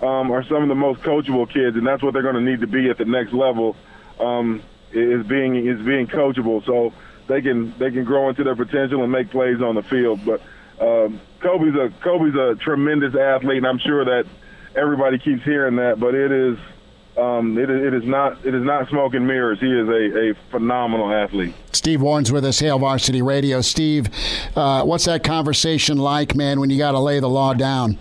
[0.00, 2.60] um, are some of the most coachable kids, and that's what they're going to need
[2.60, 3.76] to be at the next level.
[4.18, 4.62] Um,
[4.94, 6.92] is being is being coachable, so
[7.26, 10.20] they can they can grow into their potential and make plays on the field.
[10.24, 10.40] But
[10.80, 14.24] um, Koby's a Koby's a tremendous athlete, and I'm sure that
[14.74, 16.00] everybody keeps hearing that.
[16.00, 16.58] But it is
[17.16, 19.60] um, it, it is not it is not smoke and mirrors.
[19.60, 21.54] He is a, a phenomenal athlete.
[21.72, 23.60] Steve Warren's with us, Hail Varsity Radio.
[23.60, 24.08] Steve,
[24.56, 26.60] uh, what's that conversation like, man?
[26.60, 27.98] When you got to lay the law down?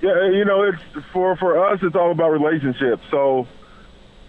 [0.00, 1.80] Yeah, you know, it's for for us.
[1.82, 3.02] It's all about relationships.
[3.10, 3.46] So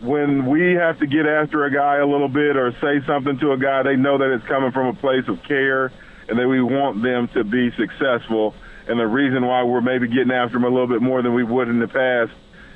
[0.04, 3.54] when we have to get after a guy a little bit or say something to
[3.54, 5.92] a guy, they know that it's coming from a place of care
[6.28, 8.54] and that we want them to be successful.
[8.88, 11.44] And the reason why we're maybe getting after them a little bit more than we
[11.44, 12.32] would in the past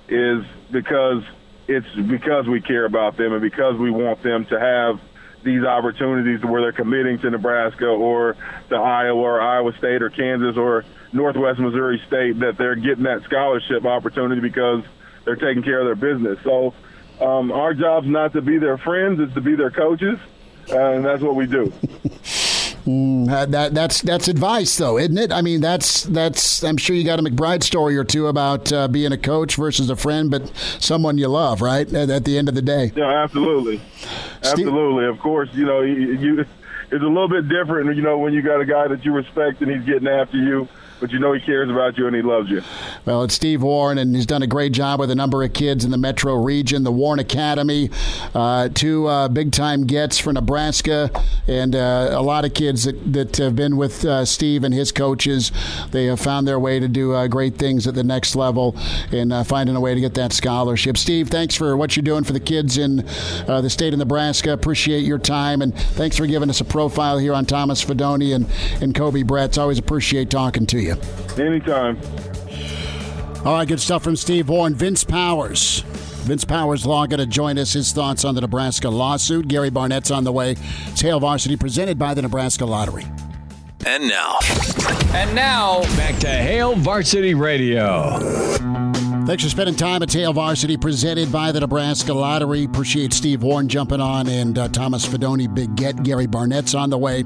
[0.08, 1.24] is because
[1.68, 5.02] it's because we care about them and because we want them to have
[5.44, 8.38] these opportunities where they're committing to Nebraska or
[8.70, 13.24] to Iowa or Iowa State or Kansas or Northwest Missouri State that they're getting that
[13.26, 14.84] scholarship opportunity because
[15.26, 16.40] they're taking care of their business.
[16.44, 16.74] So
[17.22, 20.20] um, our job's not to be their friends; it's to be their coaches,
[20.72, 21.72] uh, and that's what we do.
[22.88, 25.34] Mm, that that's that's advice, though, isn't it?
[25.34, 26.64] I mean, that's that's.
[26.64, 29.90] I'm sure you got a McBride story or two about uh, being a coach versus
[29.90, 30.48] a friend, but
[30.80, 31.86] someone you love, right?
[31.94, 32.94] At, at the end of the day.
[32.96, 33.82] Yeah, absolutely,
[34.42, 35.04] absolutely.
[35.04, 36.48] Steve- of course, you know, you, you, it's
[36.92, 37.94] a little bit different.
[37.94, 40.70] You know, when you got a guy that you respect and he's getting after you
[41.00, 42.62] but you know he cares about you and he loves you.
[43.06, 45.86] Well, it's Steve Warren, and he's done a great job with a number of kids
[45.86, 46.84] in the metro region.
[46.84, 47.90] The Warren Academy,
[48.34, 51.10] uh, two uh, big time gets for Nebraska,
[51.48, 54.92] and uh, a lot of kids that, that have been with uh, Steve and his
[54.92, 55.52] coaches.
[55.92, 58.76] They have found their way to do uh, great things at the next level
[59.12, 60.98] and uh, finding a way to get that scholarship.
[60.98, 64.54] Steve, thanks for what you're doing for the kids in the state of Nebraska.
[64.54, 68.46] Appreciate your time, and thanks for giving us a profile here on Thomas Fidone and,
[68.82, 69.58] and Koby Bretz.
[69.58, 70.98] Always appreciate talking to you you.
[71.38, 72.00] Anytime.
[73.46, 74.74] All right, good stuff from Steve Warren.
[74.76, 75.82] Vince Powers.
[76.28, 77.72] Vince Powers Law going to join us.
[77.74, 79.48] His thoughts on the Nebraska lawsuit.
[79.48, 80.56] Gary Barnett's on the way.
[80.88, 83.06] It's Hail Varsity presented by the Nebraska Lottery.
[83.86, 84.38] And now.
[85.14, 88.20] And now, back to Hail Varsity Radio.
[89.26, 92.66] Thanks for spending time at Hail Varsity, presented by the Nebraska Lottery.
[92.66, 96.04] Appreciate Steve Horn jumping on and uh, Thomas Fidone, Big Get.
[96.04, 97.24] Gary Barnett's on the way.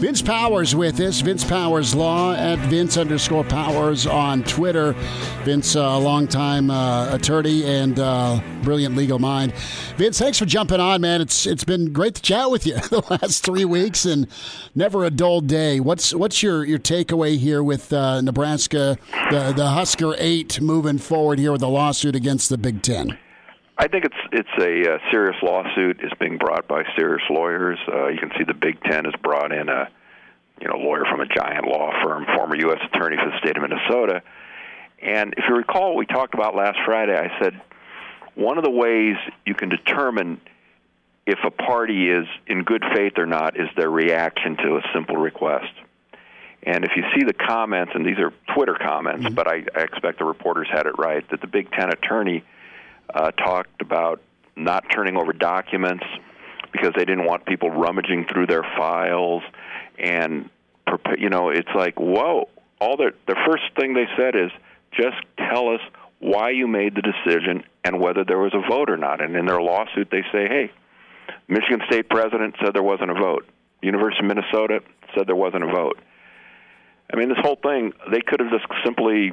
[0.00, 1.20] Vince Powers with us.
[1.20, 4.94] Vince Powers Law at Vince underscore Powers on Twitter.
[5.44, 9.52] Vince, a uh, longtime uh, attorney and uh, brilliant legal mind.
[9.98, 11.20] Vince, thanks for jumping on, man.
[11.20, 14.26] It's it's been great to chat with you the last three weeks and
[14.74, 15.80] never a dull day.
[15.80, 18.96] What's what's your, your takeaway here with uh, Nebraska,
[19.30, 23.18] the the Husker eight moving forward here with the lawsuit against the Big Ten?
[23.80, 26.00] I think it's it's a uh, serious lawsuit.
[26.02, 27.78] It's being brought by serious lawyers.
[27.88, 29.88] Uh, you can see the Big Ten has brought in a
[30.60, 32.78] you know lawyer from a giant law firm, former U.S.
[32.92, 34.22] attorney for the state of Minnesota.
[35.00, 37.16] And if you recall, we talked about last Friday.
[37.16, 37.58] I said
[38.34, 39.16] one of the ways
[39.46, 40.42] you can determine
[41.26, 45.16] if a party is in good faith or not is their reaction to a simple
[45.16, 45.72] request.
[46.64, 49.34] And if you see the comments, and these are Twitter comments, mm-hmm.
[49.34, 52.44] but I, I expect the reporters had it right, that the Big Ten attorney
[53.14, 54.20] uh, talked about
[54.56, 56.04] not turning over documents
[56.72, 59.42] because they didn't want people rummaging through their files,
[59.98, 60.48] and
[61.18, 62.48] you know, it's like whoa.
[62.80, 64.50] All the the first thing they said is
[64.92, 65.80] just tell us
[66.20, 69.22] why you made the decision and whether there was a vote or not.
[69.22, 70.70] And in their lawsuit, they say, hey,
[71.48, 73.46] Michigan State president said there wasn't a vote.
[73.82, 74.80] University of Minnesota
[75.16, 75.98] said there wasn't a vote.
[77.12, 79.32] I mean, this whole thing, they could have just simply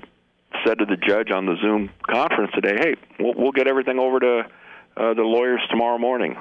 [0.66, 4.20] said to the judge on the Zoom conference today, "Hey, we'll, we'll get everything over
[4.20, 4.40] to
[4.98, 6.38] uh, the lawyers tomorrow morning."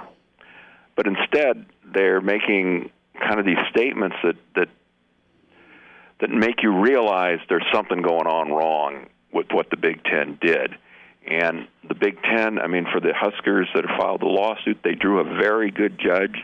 [0.97, 2.91] But instead, they're making
[3.21, 4.69] kind of these statements that that
[6.21, 10.75] that make you realize there's something going on wrong with what the Big Ten did.
[11.27, 14.95] And the Big Ten, I mean, for the Huskers that have filed the lawsuit, they
[14.95, 16.37] drew a very good judge,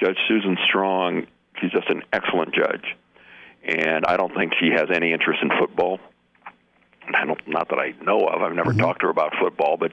[0.00, 1.26] Judge Susan Strong.
[1.60, 2.84] She's just an excellent judge,
[3.64, 5.98] and I don't think she has any interest in football.
[7.14, 8.42] I don't, not that I know of.
[8.42, 8.80] I've never mm-hmm.
[8.80, 9.92] talked to her about football, but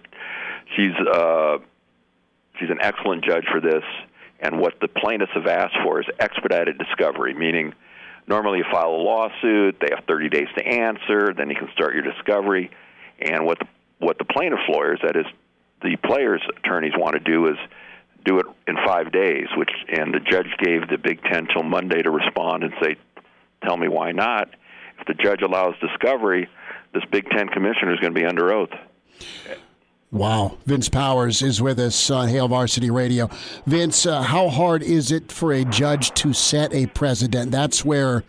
[0.75, 1.57] she's uh,
[2.59, 3.83] she's an excellent judge for this.
[4.41, 7.73] And what the plaintiffs have asked for is expedited discovery, meaning
[8.27, 11.93] normally you file a lawsuit, they have 30 days to answer, then you can start
[11.93, 12.71] your discovery.
[13.19, 13.65] And what the
[13.99, 15.25] what the plaintiffs' lawyers, that is,
[15.81, 17.57] the players' attorneys, want to do is
[18.25, 19.47] do it in five days.
[19.57, 22.95] Which and the judge gave the Big Ten till Monday to respond and say,
[23.63, 24.49] "Tell me why not."
[24.99, 26.49] If the judge allows discovery,
[26.93, 28.69] this Big Ten commissioner is going to be under oath.
[30.11, 30.57] Wow.
[30.65, 33.29] Vince Powers is with us on Hail Varsity Radio.
[33.67, 37.51] Vince, uh, how hard is it for a judge to set a precedent?
[37.51, 38.23] That's where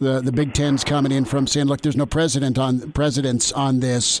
[0.00, 3.80] the, the Big Ten's coming in from saying, look, there's no president on presidents on
[3.80, 4.20] this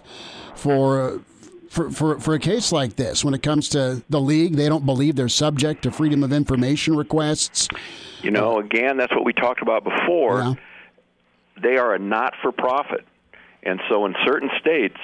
[0.54, 1.20] for
[1.68, 4.84] for, for, for a case like this, when it comes to the league, they don't
[4.84, 7.66] believe they're subject to freedom of information requests.
[8.20, 10.42] You know, again, that's what we talked about before.
[10.42, 10.54] Yeah.
[11.62, 13.06] They are a not for profit.
[13.62, 14.98] And so in certain states,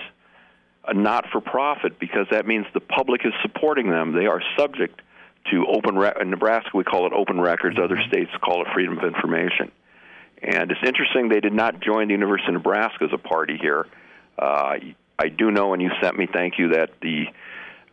[0.86, 5.00] a not for profit, because that means the public is supporting them, they are subject
[5.50, 8.10] to open re- in Nebraska we call it open records, other mm-hmm.
[8.10, 9.70] states call it freedom of information.
[10.42, 13.86] And it's interesting they did not join the University of Nebraska as a party here.
[14.38, 14.76] Uh,
[15.18, 17.26] I do know, and you sent me thank you, that the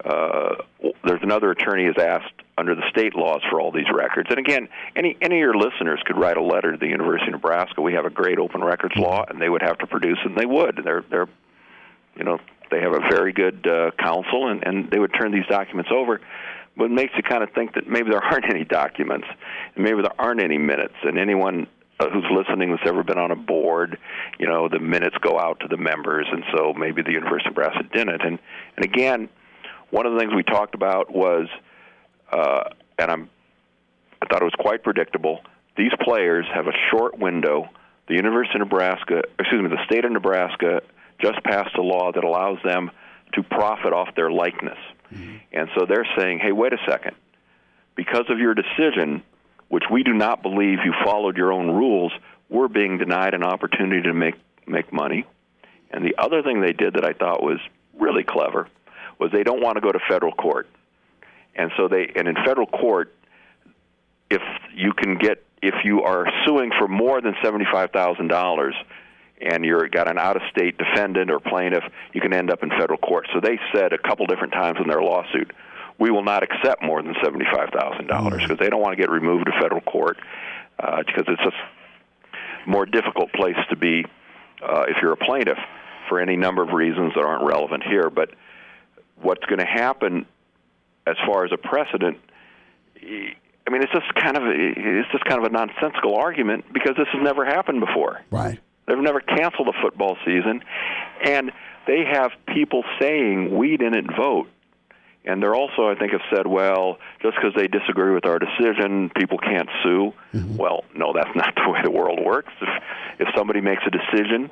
[0.06, 0.56] uh,
[1.04, 4.28] there's another attorney has asked under the state laws for all these records.
[4.30, 7.34] And again, any any of your listeners could write a letter to the University of
[7.34, 7.82] Nebraska.
[7.82, 10.20] We have a great open records law, and they would have to produce.
[10.24, 10.80] And they would.
[10.84, 11.28] They're they're
[12.16, 12.40] you know
[12.72, 16.22] they have a very good uh, counsel, and and they would turn these documents over.
[16.78, 19.28] But it makes you kind of think that maybe there aren't any documents,
[19.76, 21.68] and maybe there aren't any minutes, and anyone
[22.00, 23.98] uh, who's listening that's ever been on a board,
[24.38, 27.56] you know, the minutes go out to the members, and so maybe the University of
[27.56, 28.22] Nebraska didn't.
[28.22, 28.40] And
[28.76, 29.30] and again,
[29.96, 31.48] one of the things we talked about was,
[32.30, 32.66] uh,
[33.00, 33.30] and I'm,
[34.22, 35.40] I thought it was quite predictable.
[35.78, 37.70] These players have a short window.
[38.10, 40.82] The University of Nebraska, excuse me, the state of Nebraska
[41.22, 42.92] just passed a law that allows them
[43.36, 44.78] to profit off their likeness.
[45.14, 45.38] Mm-hmm.
[45.54, 47.16] And so they're saying, hey, wait a second.
[47.96, 49.24] Because of your decision,
[49.70, 52.12] which we do not believe you followed your own rules,
[52.50, 54.36] we're being denied an opportunity to make
[54.68, 55.26] make money.
[55.90, 57.60] And the other thing they did that I thought was
[57.98, 58.68] really clever
[59.20, 60.68] was they don't want to go to federal court.
[61.56, 63.14] And so they and in federal court
[64.30, 64.42] if
[64.74, 68.72] you can get if you are suing for more than $75,000
[69.42, 72.70] and you're got an out of state defendant or plaintiff, you can end up in
[72.70, 73.28] federal court.
[73.34, 75.52] So they said a couple different times in their lawsuit,
[75.98, 78.60] we will not accept more than seventy-five thousand dollars because mm.
[78.60, 80.18] they don't want to get removed to federal court
[80.80, 84.06] uh, because it's a more difficult place to be
[84.62, 85.58] uh, if you're a plaintiff
[86.10, 88.10] for any number of reasons that aren't relevant here.
[88.10, 88.32] But
[89.22, 90.26] what's going to happen
[91.08, 92.18] as far as a precedent?
[92.98, 96.96] I mean, it's just kind of a, it's just kind of a nonsensical argument because
[96.98, 98.22] this has never happened before.
[98.32, 98.60] Right.
[98.88, 100.62] They've never canceled a football season,
[101.24, 101.52] and
[101.88, 104.48] they have people saying we didn't vote.
[105.28, 109.10] And they're also, I think, have said, well, just because they disagree with our decision,
[109.16, 110.14] people can't sue.
[110.36, 110.58] Mm-hmm.
[110.58, 112.54] Well, no, that's not the way the world works.
[112.62, 112.70] If
[113.18, 114.52] if somebody makes a decision,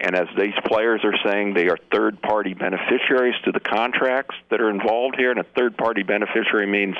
[0.00, 4.70] and as these players are saying, they are third-party beneficiaries to the contracts that are
[4.70, 6.96] involved here, and a third-party beneficiary means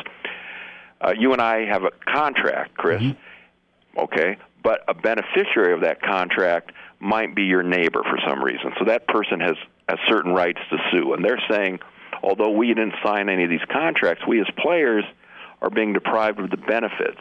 [1.01, 3.03] uh, you and I have a contract, Chris.
[3.03, 3.99] Mm-hmm.
[3.99, 8.73] Okay, but a beneficiary of that contract might be your neighbor for some reason.
[8.79, 9.57] So that person has,
[9.89, 11.13] has certain rights to sue.
[11.13, 11.79] And they're saying,
[12.23, 15.05] although we didn't sign any of these contracts, we as players
[15.61, 17.21] are being deprived of the benefits.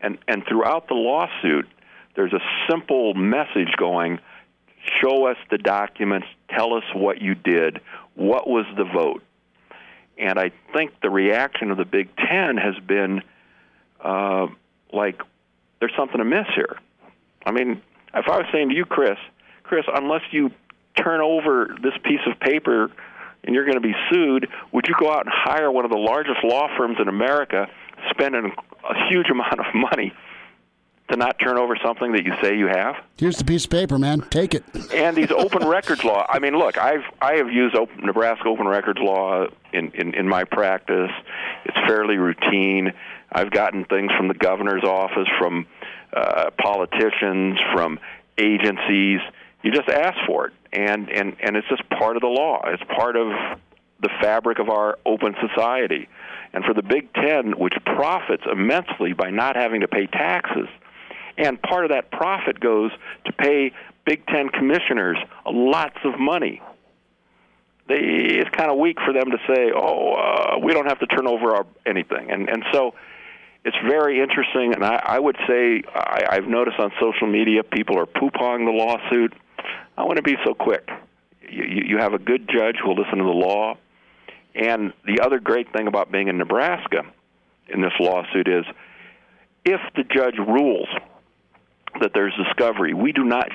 [0.00, 1.66] And, and throughout the lawsuit,
[2.14, 2.40] there's a
[2.70, 4.18] simple message going
[5.00, 7.80] show us the documents, tell us what you did,
[8.14, 9.22] what was the vote.
[10.18, 13.22] And I think the reaction of the Big Ten has been
[14.02, 14.46] uh,
[14.92, 15.20] like,
[15.80, 16.76] there's something amiss here.
[17.44, 17.82] I mean,
[18.14, 19.18] if I was saying to you, Chris,
[19.62, 20.50] Chris, unless you
[20.96, 22.90] turn over this piece of paper
[23.44, 25.98] and you're going to be sued, would you go out and hire one of the
[25.98, 27.68] largest law firms in America,
[28.10, 30.12] spend a huge amount of money
[31.10, 32.96] to not turn over something that you say you have?
[33.16, 34.22] Here's the piece of paper, man.
[34.30, 34.64] Take it.
[34.92, 36.26] And these open records law.
[36.28, 40.28] I mean, look, I've I have used open, Nebraska open records law in, in in
[40.28, 41.10] my practice.
[41.64, 42.92] It's fairly routine.
[43.30, 45.66] I've gotten things from the governor's office, from
[46.12, 47.98] uh, politicians, from
[48.38, 49.20] agencies.
[49.62, 52.62] You just ask for it, and and and it's just part of the law.
[52.66, 53.28] It's part of
[54.00, 56.08] the fabric of our open society.
[56.52, 60.68] And for the Big Ten, which profits immensely by not having to pay taxes,
[61.38, 62.90] and part of that profit goes
[63.24, 63.72] to pay
[64.04, 66.62] Big Ten commissioners lots of money.
[67.88, 71.06] They, it's kind of weak for them to say, "Oh, uh, we don't have to
[71.06, 72.94] turn over our anything," and and so
[73.64, 77.98] it's very interesting, and I, I would say I, I've noticed on social media people
[77.98, 79.34] are poo-pawing the lawsuit.
[79.98, 80.88] I want to be so quick.
[81.42, 83.74] You, you have a good judge who will listen to the law,
[84.54, 87.02] and the other great thing about being in Nebraska
[87.68, 88.64] in this lawsuit is
[89.64, 90.88] if the judge rules
[92.00, 93.48] that there's discovery, we do not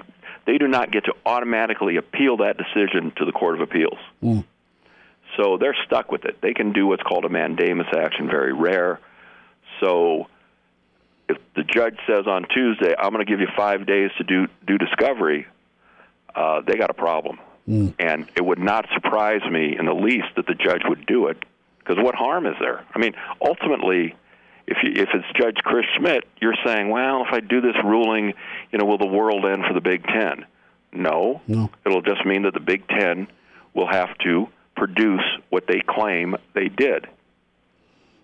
[0.46, 4.00] they do not get to automatically appeal that decision to the Court of Appeals.
[4.24, 4.44] Mm.
[5.38, 6.42] So they're stuck with it.
[6.42, 9.00] They can do what's called a mandamus action, very rare.
[9.80, 10.28] So
[11.30, 14.48] if the judge says on Tuesday, I'm going to give you five days to do
[14.66, 15.48] do discovery,
[16.36, 17.39] uh, they got a problem.
[17.68, 17.94] Mm.
[18.00, 21.38] And it would not surprise me in the least that the judge would do it,
[21.80, 22.84] because what harm is there?
[22.94, 24.16] I mean, ultimately,
[24.72, 28.34] if you, if it's Judge Chris Schmitz, you're saying, well, if I do this ruling,
[28.72, 30.45] you know, will the world end for the Big Ten?
[30.93, 31.69] No, no.
[31.86, 33.28] it'll just mean that the Big Ten
[33.74, 37.07] will have to produce what they claim they did.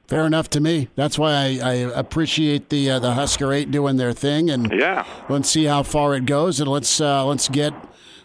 [0.07, 0.87] Fair enough to me.
[0.95, 5.05] That's why I, I appreciate the uh, the Husker Eight doing their thing, and yeah,
[5.27, 7.73] let's see how far it goes, and let's uh, let's get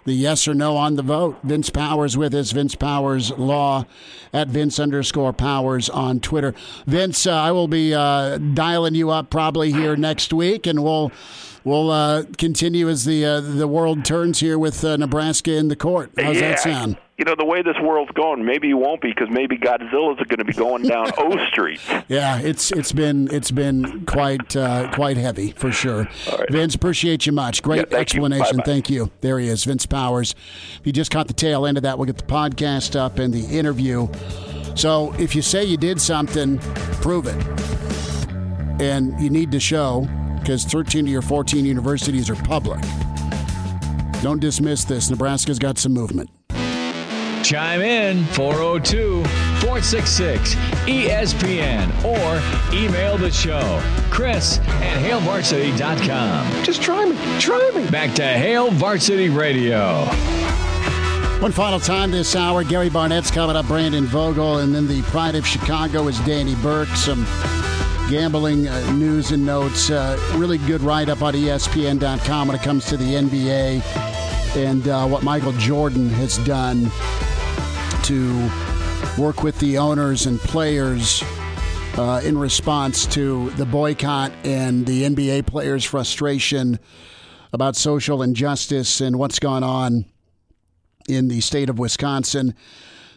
[0.04, 1.38] the yes or no on the vote.
[1.42, 3.86] Vince Powers with us, Vince Powers Law
[4.32, 6.54] at Vince underscore Powers on Twitter.
[6.86, 11.12] Vince, uh, I will be uh, dialing you up probably here next week, and we'll
[11.64, 15.76] we'll uh, continue as the uh, the world turns here with uh, Nebraska in the
[15.76, 16.10] court.
[16.16, 16.96] How's yeah, that sound?
[17.22, 20.38] You know the way this world's going, maybe you won't be because maybe Godzilla's going
[20.38, 21.80] to be going down O Street.
[22.08, 26.08] Yeah, it's it's been it's been quite uh, quite heavy for sure.
[26.28, 26.50] Right.
[26.50, 27.62] Vince, appreciate you much.
[27.62, 28.56] Great yeah, thank explanation.
[28.56, 28.64] You.
[28.64, 29.12] Thank you.
[29.20, 30.34] There he is, Vince Powers.
[30.80, 33.32] If you just caught the tail end of that, we'll get the podcast up and
[33.32, 34.08] the interview.
[34.74, 36.58] So if you say you did something,
[37.02, 38.82] prove it.
[38.82, 40.08] And you need to show
[40.40, 42.80] because 13 of your 14 universities are public.
[44.22, 45.08] Don't dismiss this.
[45.08, 46.28] Nebraska's got some movement.
[47.42, 50.54] Chime in 402 466
[50.86, 53.82] ESPN or email the show.
[54.10, 56.64] Chris at HailVarsity.com.
[56.64, 57.16] Just try me.
[57.40, 57.90] Try me.
[57.90, 60.04] Back to Hail Varsity Radio.
[61.40, 62.62] One final time this hour.
[62.62, 66.88] Gary Barnett's coming up, Brandon Vogel, and then the Pride of Chicago is Danny Burke.
[66.90, 67.26] Some
[68.08, 69.90] gambling uh, news and notes.
[69.90, 73.82] Uh, really good write up on ESPN.com when it comes to the NBA
[74.56, 76.90] and uh, what Michael Jordan has done
[78.12, 78.50] to
[79.16, 81.24] work with the owners and players
[81.96, 86.78] uh, in response to the boycott and the NBA players' frustration
[87.54, 90.04] about social injustice and what's gone on
[91.08, 92.54] in the state of Wisconsin.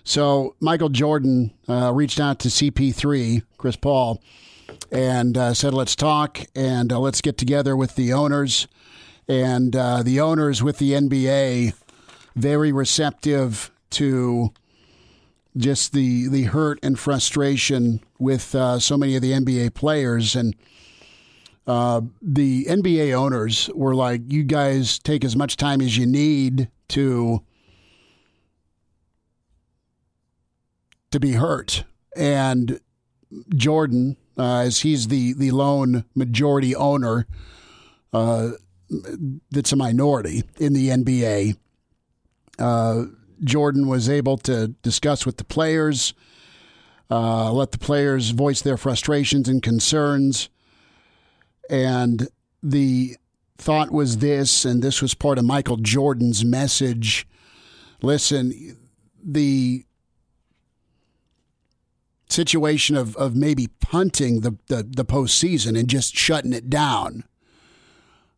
[0.06, 4.22] So Michael Jordan uh, reached out to CP3, Chris Paul,
[4.94, 8.66] and uh, said, "Let's talk and uh, let's get together with the owners."
[9.28, 11.74] And uh, the owners with the NBA
[12.34, 14.54] very receptive to
[15.58, 20.56] just the the hurt and frustration with uh, so many of the NBA players and
[21.68, 26.70] uh, the NBA owners were like, "You guys take as much time as you need
[26.90, 27.42] to
[31.12, 31.86] to be hurt,"
[32.16, 32.80] and
[33.56, 37.26] Jordan, uh, as he's the the lone majority owner,
[38.14, 38.52] uh,
[39.50, 41.58] that's a minority in the NBA.
[43.44, 46.14] Jordan was able to discuss with the players,
[47.10, 50.50] uh, let the players voice their frustrations and concerns.
[51.70, 52.28] And
[52.62, 53.18] the
[53.58, 57.28] thought was this, and this was part of Michael Jordan's message
[58.02, 58.78] listen,
[59.24, 59.86] the
[62.30, 67.24] situation of, of maybe punting the, the, the postseason and just shutting it down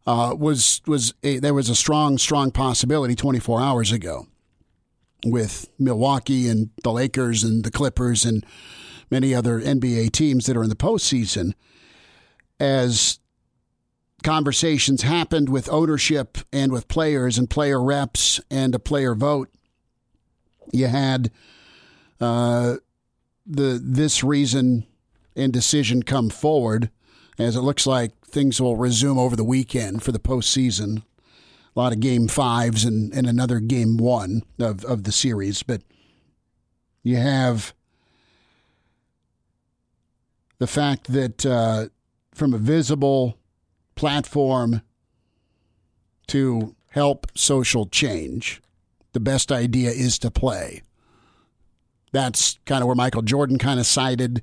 [0.05, 4.25] uh, was was a, there was a strong strong possibility 24 hours ago
[5.31, 8.45] with Milwaukee and the Lakers and the Clippers and
[9.09, 11.53] many other NBA teams that are in the postseason.
[12.59, 13.19] As
[14.23, 19.49] conversations happened with ownership and with players and player reps and a player vote,
[20.73, 21.31] you had
[22.19, 22.75] uh,
[23.45, 24.85] the this reason
[25.35, 26.89] and decision come forward,
[27.37, 31.03] as it looks like things will resume over the weekend for the postseason
[31.77, 35.61] a lot of game fives and, and another game one of, of the series.
[35.61, 35.83] But
[37.03, 37.75] you have
[40.57, 41.89] the fact that uh,
[42.33, 43.37] from a visible
[43.93, 44.81] platform
[46.27, 48.59] to help social change,
[49.13, 50.81] the best idea is to play.
[52.11, 54.41] That's kind of where Michael Jordan kind of sided.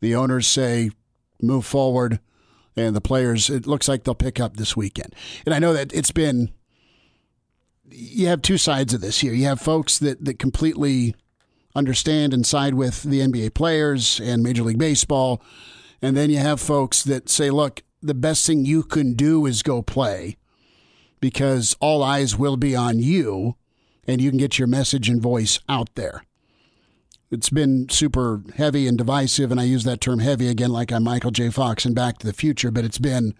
[0.00, 0.90] The owners say
[1.42, 2.20] move forward,
[2.76, 5.16] and the players, it looks like they'll pick up this weekend.
[5.44, 6.52] And I know that it's been
[7.90, 9.32] you have two sides of this here.
[9.32, 11.14] You have folks that, that completely
[11.74, 15.42] understand and side with the NBA players and Major League Baseball.
[16.00, 19.62] And then you have folks that say, look, the best thing you can do is
[19.62, 20.36] go play
[21.20, 23.56] because all eyes will be on you
[24.06, 26.22] and you can get your message and voice out there.
[27.30, 31.02] It's been super heavy and divisive, and I use that term heavy again like I'm
[31.02, 31.50] Michael J.
[31.50, 33.34] Fox and Back to the Future, but it's been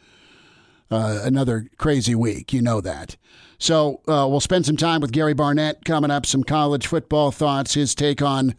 [0.91, 2.53] uh, another crazy week.
[2.53, 3.17] You know that.
[3.59, 7.75] So uh, we'll spend some time with Gary Barnett coming up, some college football thoughts,
[7.75, 8.55] his take on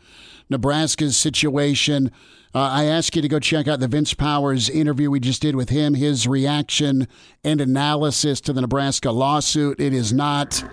[0.49, 2.11] Nebraska's situation.
[2.55, 5.55] Uh, I ask you to go check out the Vince Powers interview we just did
[5.55, 7.07] with him, his reaction
[7.43, 9.79] and analysis to the Nebraska lawsuit.
[9.79, 10.63] It is not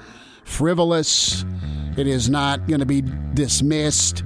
[0.44, 1.44] frivolous,
[1.98, 3.02] it is not going to be
[3.34, 4.22] dismissed.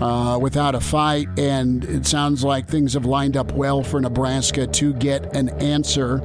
[0.00, 4.66] Uh, without a fight, and it sounds like things have lined up well for Nebraska
[4.66, 6.20] to get an answer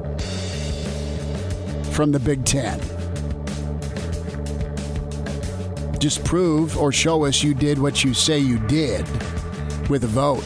[1.92, 2.80] from the Big Ten.
[5.98, 9.06] Just prove or show us you did what you say you did
[9.90, 10.44] with a vote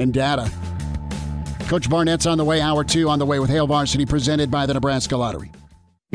[0.00, 0.50] and data.
[1.68, 4.66] Coach Barnett's on the way, hour two on the way with Hail Varsity, presented by
[4.66, 5.52] the Nebraska Lottery.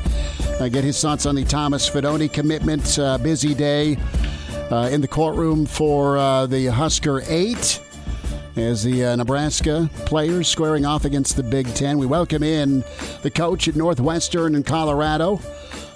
[0.60, 2.98] Uh, get his thoughts on the Thomas Fidone commitment.
[2.98, 3.96] Uh, busy day
[4.70, 7.80] uh, in the courtroom for uh, the Husker 8
[8.56, 11.98] as the uh, Nebraska players squaring off against the Big Ten.
[11.98, 12.82] We welcome in
[13.22, 15.40] the coach at Northwestern in Colorado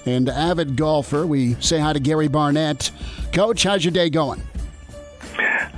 [0.07, 1.27] and avid golfer.
[1.27, 2.91] We say hi to Gary Barnett.
[3.33, 4.43] Coach, how's your day going?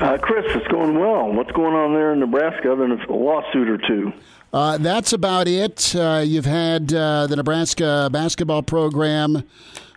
[0.00, 1.32] Uh, Chris, it's going well.
[1.32, 4.12] What's going on there in Nebraska other than a lawsuit or two?
[4.52, 5.96] Uh, that's about it.
[5.96, 9.44] Uh, you've had uh, the Nebraska basketball program.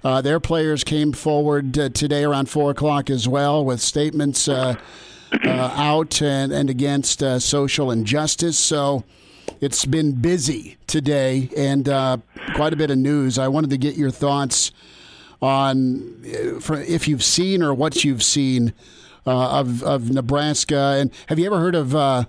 [0.01, 6.21] Uh, their players came forward uh, today around 4 o'clock as well with statements out
[6.21, 8.57] and, and against social injustice.
[8.57, 9.03] So
[9.59, 11.85] it's been busy today and
[12.55, 13.37] quite a bit of news.
[13.37, 14.71] I wanted to get your thoughts
[15.41, 18.71] on if you've seen or what you've seen
[19.25, 20.95] of of Nebraska.
[20.97, 22.27] And have you ever heard of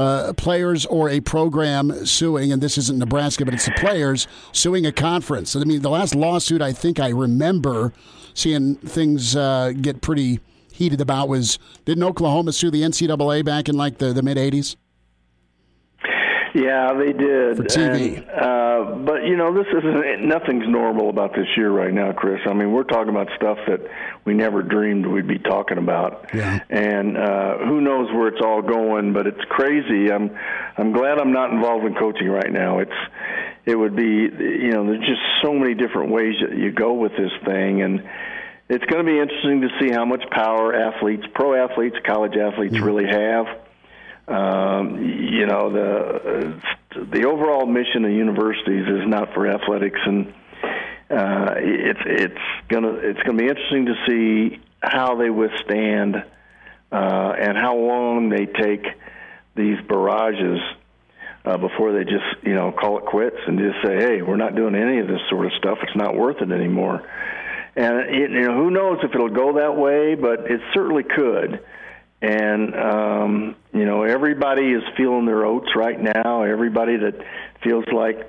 [0.00, 2.52] uh, players or a program suing?
[2.52, 5.54] And this isn't Nebraska, but it's the players suing a conference.
[5.54, 7.92] I mean, the last lawsuit I think I remember
[8.34, 10.40] seeing things uh, get pretty
[10.72, 14.76] heated about was didn't Oklahoma sue the NCAA back in like the, the mid '80s?
[16.54, 17.56] Yeah, they did.
[17.58, 18.16] For TV.
[18.18, 22.40] And, uh, but you know, this isn't nothing's normal about this year right now, Chris.
[22.44, 23.80] I mean, we're talking about stuff that
[24.24, 26.26] we never dreamed we'd be talking about.
[26.34, 26.58] Yeah.
[26.68, 29.12] And uh, who knows where it's all going?
[29.12, 30.10] But it's crazy.
[30.10, 30.36] I'm
[30.76, 32.80] I'm glad I'm not involved in coaching right now.
[32.80, 33.00] It's
[33.66, 37.12] it would be you know, there's just so many different ways that you go with
[37.12, 38.02] this thing and
[38.68, 42.74] it's going to be interesting to see how much power athletes, pro athletes, college athletes
[42.74, 42.84] Mm-hmm.
[42.84, 43.46] really have.
[44.30, 46.62] Um, you know, the
[47.12, 50.32] the overall mission of universities is not for athletics, and
[51.10, 56.14] uh, it's it's gonna it's gonna be interesting to see how they withstand
[56.92, 58.86] uh, and how long they take
[59.56, 60.60] these barrages
[61.44, 64.54] uh, before they just you know call it quits and just say, hey, we're not
[64.54, 65.78] doing any of this sort of stuff.
[65.82, 67.02] It's not worth it anymore.
[67.74, 71.64] And it, you know, who knows if it'll go that way, but it certainly could.
[72.22, 76.42] And um, you know, everybody is feeling their oats right now.
[76.42, 77.14] Everybody that
[77.64, 78.28] feels like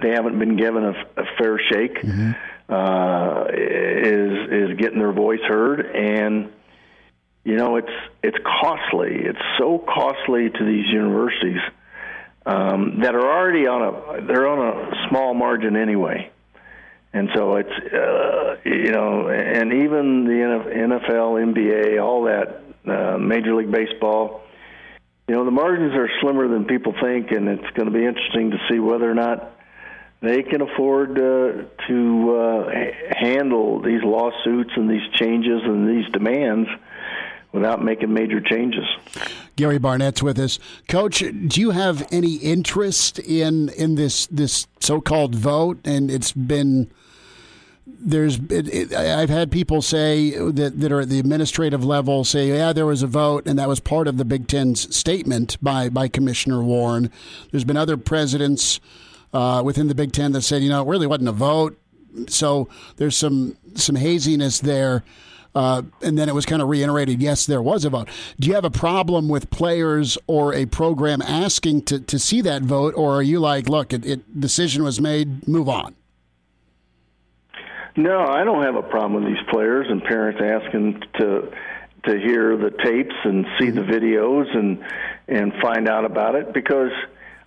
[0.00, 1.98] they haven't been given a, a fair shake
[2.68, 5.80] uh, is is getting their voice heard.
[5.80, 6.50] And
[7.44, 9.16] you know, it's it's costly.
[9.24, 11.60] It's so costly to these universities
[12.46, 16.30] um, that are already on a they're on a small margin anyway.
[17.12, 23.54] And so it's uh, you know, and even the NFL, NBA, all that, uh, Major
[23.54, 24.42] League Baseball,
[25.28, 28.50] you know, the margins are slimmer than people think, and it's going to be interesting
[28.50, 29.54] to see whether or not
[30.20, 32.74] they can afford uh, to uh,
[33.10, 36.68] handle these lawsuits and these changes and these demands
[37.52, 38.84] without making major changes.
[39.56, 40.58] Gary Barnett's with us,
[40.88, 41.18] Coach.
[41.20, 45.78] Do you have any interest in in this this so called vote?
[45.84, 46.90] And it's been
[48.00, 52.48] there's it, it, I've had people say that that are at the administrative level say
[52.48, 55.88] yeah there was a vote and that was part of the Big Ten's statement by
[55.88, 57.10] by Commissioner Warren.
[57.50, 58.80] There's been other presidents
[59.32, 61.78] uh, within the Big Ten that said you know it really wasn't a vote.
[62.28, 65.04] So there's some some haziness there.
[65.54, 68.08] Uh, and then it was kind of reiterated, yes, there was a vote.
[68.38, 72.62] Do you have a problem with players or a program asking to, to see that
[72.62, 75.96] vote, or are you like, look, it, it decision was made, move on?
[77.98, 81.52] No, I don't have a problem with these players and parents asking to
[82.04, 84.84] to hear the tapes and see the videos and
[85.26, 86.92] and find out about it because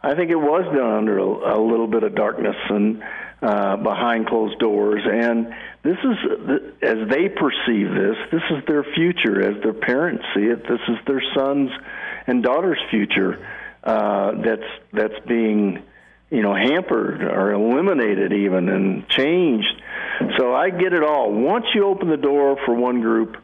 [0.03, 3.01] I think it was done under a, a little bit of darkness and
[3.41, 5.01] uh, behind closed doors.
[5.09, 6.17] And this is
[6.81, 8.17] as they perceive this.
[8.33, 10.63] This is their future as their parents see it.
[10.67, 11.71] This is their sons
[12.27, 13.39] and daughters' future
[13.85, 15.81] uh, that's that's being
[16.31, 19.81] you know hampered or eliminated even and changed.
[20.37, 21.31] So I get it all.
[21.31, 23.37] Once you open the door for one group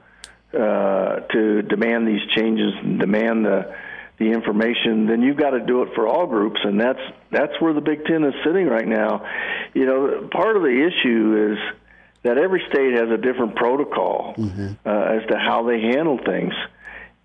[0.54, 3.76] uh, to demand these changes and demand the
[4.18, 7.00] the information, then you've got to do it for all groups, and that's
[7.32, 9.26] that's where the Big Ten is sitting right now.
[9.76, 11.76] You know, part of the issue is
[12.24, 14.34] that every state has a different protocol
[14.86, 16.54] uh, as to how they handle things,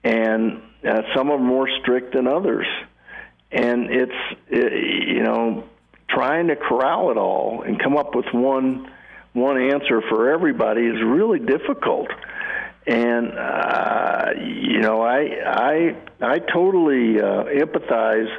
[0.04, 2.66] and uh, some are more strict than others.
[3.52, 5.64] And it's you know
[6.08, 8.90] trying to corral it all and come up with one
[9.32, 12.08] one answer for everybody is really difficult
[12.86, 18.36] and uh, you know I I I totally uh, empathize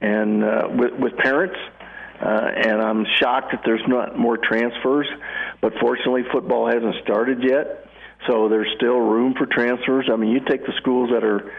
[0.00, 1.56] and uh, with with parents,
[2.20, 5.06] uh, and I'm shocked that there's not more transfers.
[5.60, 7.88] But fortunately, football hasn't started yet,
[8.26, 10.08] so there's still room for transfers.
[10.12, 11.52] I mean, you take the schools that are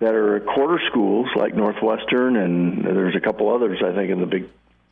[0.00, 4.26] that are quarter schools like Northwestern, and there's a couple others I think in the
[4.26, 4.48] Big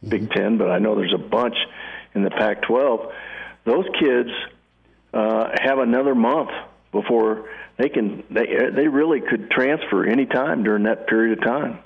[0.06, 1.56] Big Ten, but I know there's a bunch
[2.14, 3.12] in the Pac-12.
[3.64, 4.30] Those kids
[5.14, 6.50] uh, have another month
[6.92, 7.48] before
[7.78, 11.78] they can they they really could transfer any time during that period of time.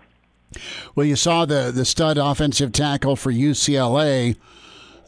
[0.95, 4.37] Well, you saw the the stud offensive tackle for UCLA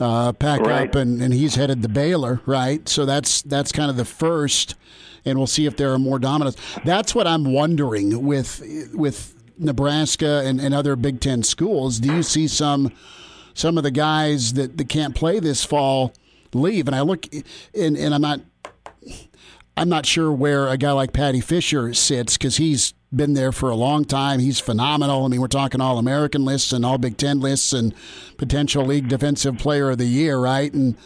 [0.01, 0.89] uh, pack Right.
[0.89, 2.89] up, and, and he's headed to Baylor, right?
[2.89, 4.75] So that's that's kind of the first,
[5.25, 6.57] and we'll see if there are more dominoes.
[6.85, 11.99] That's what I'm wondering with with Nebraska and, and other Big Ten schools.
[12.01, 12.93] Do you see some
[13.55, 16.12] some of the guys that, that can't play this fall
[16.53, 16.87] leave?
[16.87, 17.27] And I look,
[17.75, 18.41] and, and I'm not
[19.77, 23.70] I'm not sure where a guy like Paddy Fisher sits because he's been there for
[23.70, 24.41] a long time.
[24.41, 25.25] He's phenomenal.
[25.25, 27.95] I mean, we're talking all American lists and all Big Ten lists and
[28.37, 30.73] potential league defensive player of the year, right?
[30.73, 30.97] And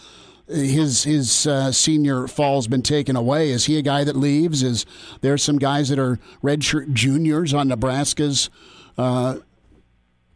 [0.48, 3.50] his his uh, senior fall's been taken away.
[3.50, 4.62] Is he a guy that leaves?
[4.62, 4.86] Is
[5.20, 8.48] there some guys that are redshirt juniors on Nebraska's
[8.96, 9.38] uh,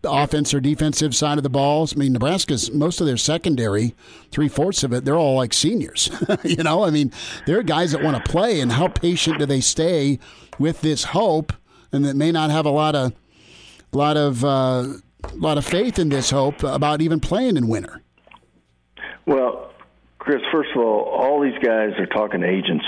[0.04, 1.94] offense or defensive side of the balls.
[1.94, 3.94] I mean, Nebraska's most of their secondary,
[4.30, 6.10] three fourths of it, they're all like seniors.
[6.44, 7.12] you know, I mean,
[7.46, 10.18] there are guys that want to play, and how patient do they stay
[10.58, 11.52] with this hope,
[11.92, 13.12] and that may not have a lot of
[13.92, 14.86] lot of uh,
[15.34, 18.02] lot of faith in this hope about even playing in winter.
[19.26, 19.69] Well,
[20.20, 22.84] Chris, first of all, all these guys are talking to agents,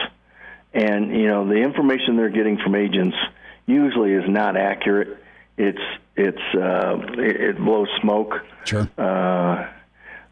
[0.75, 3.17] and you know the information they're getting from agents
[3.67, 5.17] usually is not accurate.
[5.57, 5.81] It's
[6.15, 8.35] it's uh, it, it blows smoke
[8.67, 8.87] sure.
[8.99, 9.67] uh,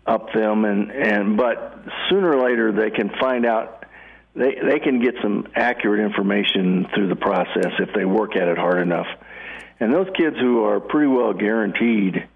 [0.06, 3.86] up them, and and but sooner or later they can find out.
[4.36, 8.58] They they can get some accurate information through the process if they work at it
[8.58, 9.08] hard enough.
[9.80, 12.28] And those kids who are pretty well guaranteed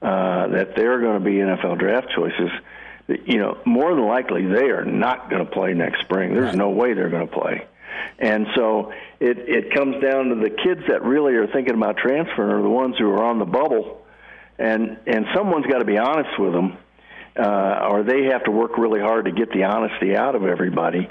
[0.00, 2.50] uh, that they're going to be NFL draft choices,
[3.08, 6.34] you know, more than likely they are not going to play next spring.
[6.34, 7.66] There's no way they're going to play.
[8.18, 12.50] And so it it comes down to the kids that really are thinking about transferring
[12.50, 14.02] are the ones who are on the bubble,
[14.58, 16.78] and and someone's got to be honest with them,
[17.38, 21.08] uh, or they have to work really hard to get the honesty out of everybody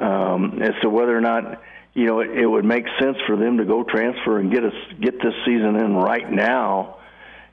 [0.00, 1.60] um, as to whether or not
[1.94, 4.74] you know it, it would make sense for them to go transfer and get us
[5.00, 6.96] get this season in right now,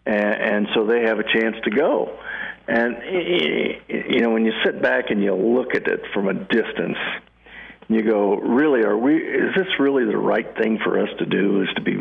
[0.06, 2.18] and, and so they have a chance to go.
[2.70, 2.98] And
[3.88, 6.98] you know when you sit back and you look at it from a distance
[7.90, 9.18] you go, really, are we?
[9.18, 11.64] Is this really the right thing for us to do?
[11.64, 11.98] Is to be,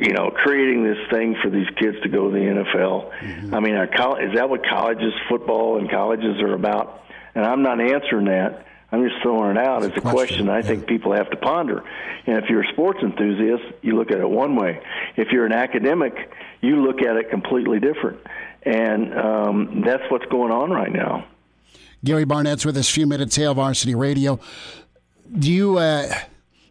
[0.00, 3.12] you know, creating this thing for these kids to go to the NFL?
[3.12, 3.54] Mm-hmm.
[3.54, 7.04] I mean, are is that what colleges, football, and colleges are about?
[7.36, 8.66] And I'm not answering that.
[8.90, 10.62] I'm just throwing it out as a question, question I yeah.
[10.62, 11.84] think people have to ponder.
[12.26, 14.82] And if you're a sports enthusiast, you look at it one way.
[15.16, 16.14] If you're an academic,
[16.62, 18.18] you look at it completely different.
[18.62, 21.26] And um, that's what's going on right now.
[22.04, 24.38] Gary Barnett's with us, few minutes, Hail Varsity Radio.
[25.36, 26.12] Do you uh,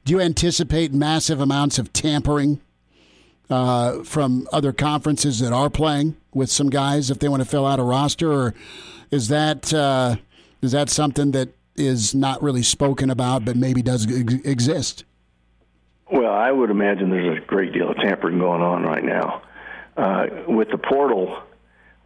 [0.06, 2.62] do you anticipate massive amounts of tampering
[3.50, 7.66] uh, from other conferences that are playing with some guys if they want to fill
[7.66, 8.54] out a roster, or
[9.12, 10.16] is that uh,
[10.62, 15.04] is that something that is not really spoken about but maybe does ex- exist?
[16.12, 19.42] Well, I would imagine there's a great deal of tampering going on right now
[19.98, 21.44] uh, with the portal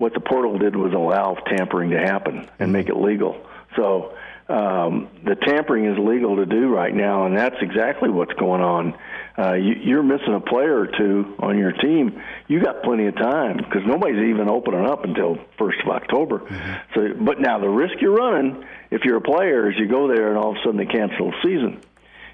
[0.01, 3.39] what the portal did was allow tampering to happen and make it legal.
[3.75, 4.17] So
[4.49, 8.97] um, the tampering is legal to do right now, and that's exactly what's going on.
[9.37, 12.19] Uh, you, you're missing a player or two on your team.
[12.47, 16.39] You got plenty of time because nobody's even opening up until first of October.
[16.39, 16.73] Mm-hmm.
[16.95, 20.29] So, but now the risk you're running if you're a player is you go there
[20.29, 21.79] and all of a sudden they cancel the season.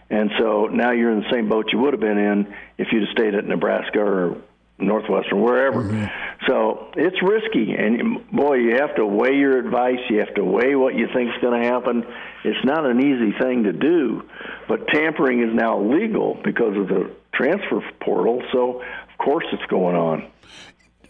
[0.10, 3.04] And so now you're in the same boat you would have been in if you'd
[3.04, 4.38] have stayed at Nebraska or
[4.80, 5.84] Northwestern, wherever.
[5.84, 6.06] Mm-hmm.
[6.48, 10.00] So it's risky, and boy, you have to weigh your advice.
[10.10, 12.06] You have to weigh what you think is going to happen.
[12.44, 14.24] It's not an easy thing to do,
[14.68, 18.44] but tampering is now legal because of the transfer portal.
[18.54, 20.30] So of course, it's going on.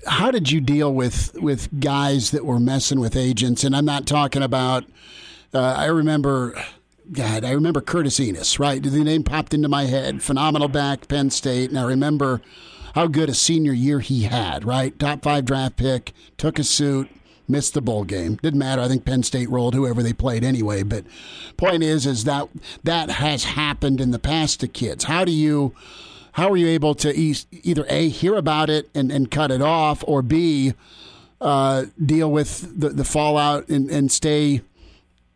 [0.06, 3.64] How did you deal with with guys that were messing with agents?
[3.64, 4.86] And I'm not talking about.
[5.54, 6.62] Uh, I remember.
[7.10, 8.84] God, I remember Curtis Enis, right?
[8.84, 10.22] The name popped into my head.
[10.22, 11.70] Phenomenal back, Penn State.
[11.70, 12.42] And I remember
[12.96, 14.98] how good a senior year he had, right?
[14.98, 17.10] Top five draft pick, took a suit,
[17.48, 18.36] missed the bowl game.
[18.42, 18.82] Didn't matter.
[18.82, 20.84] I think Penn State rolled whoever they played anyway.
[20.84, 21.06] But
[21.56, 22.50] point is, is that
[22.84, 25.06] that has happened in the past to kids.
[25.06, 25.74] How do you,
[26.34, 30.04] how are you able to either a hear about it and, and cut it off,
[30.08, 30.74] or b
[31.40, 34.62] uh, deal with the, the fallout and, and stay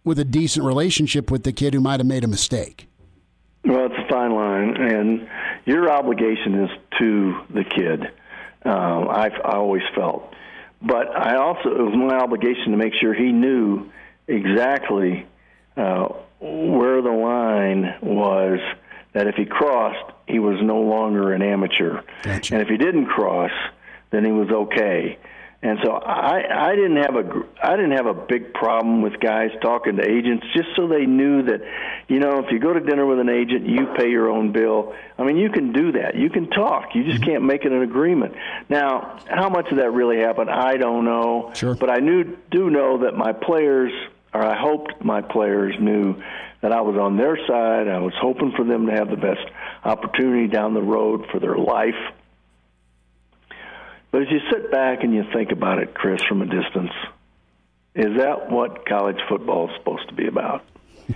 [0.04, 2.88] with a decent relationship with the kid who might have made a mistake?
[3.64, 5.30] Well, it's a fine line, and
[5.66, 8.12] your obligation is to the kid.
[8.64, 10.34] Um, I've I always felt,
[10.82, 13.90] but I also it was my obligation to make sure he knew
[14.28, 15.26] exactly
[15.76, 16.08] uh,
[16.40, 18.60] where the line was.
[19.14, 22.54] That if he crossed, he was no longer an amateur, gotcha.
[22.54, 23.52] and if he didn't cross,
[24.10, 25.18] then he was okay.
[25.64, 29.52] And so I, I didn't have a I didn't have a big problem with guys
[29.62, 31.62] talking to agents just so they knew that,
[32.08, 34.96] you know, if you go to dinner with an agent, you pay your own bill.
[35.20, 36.16] I mean, you can do that.
[36.16, 36.96] You can talk.
[36.96, 38.34] You just can't make it an agreement.
[38.70, 41.52] Now, how much of that really happened, I don't know.
[41.54, 41.76] Sure.
[41.76, 43.92] But I knew do know that my players,
[44.34, 46.24] or I hoped my players knew
[46.62, 47.88] that I was on their side.
[47.88, 49.46] I was hoping for them to have the best
[49.84, 51.94] opportunity down the road for their life
[54.12, 56.92] but as you sit back and you think about it, Chris, from a distance,
[57.96, 60.64] is that what college football is supposed to be about?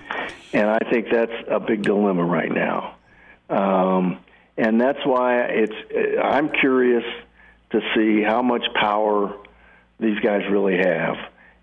[0.52, 2.96] and I think that's a big dilemma right now.
[3.48, 4.18] Um,
[4.56, 5.74] and that's why it's.
[6.22, 7.04] I'm curious
[7.70, 9.36] to see how much power
[10.00, 11.16] these guys really have.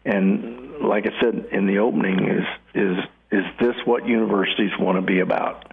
[0.06, 2.98] And like I said in the opening, is is
[3.32, 5.72] is this what universities want to be about?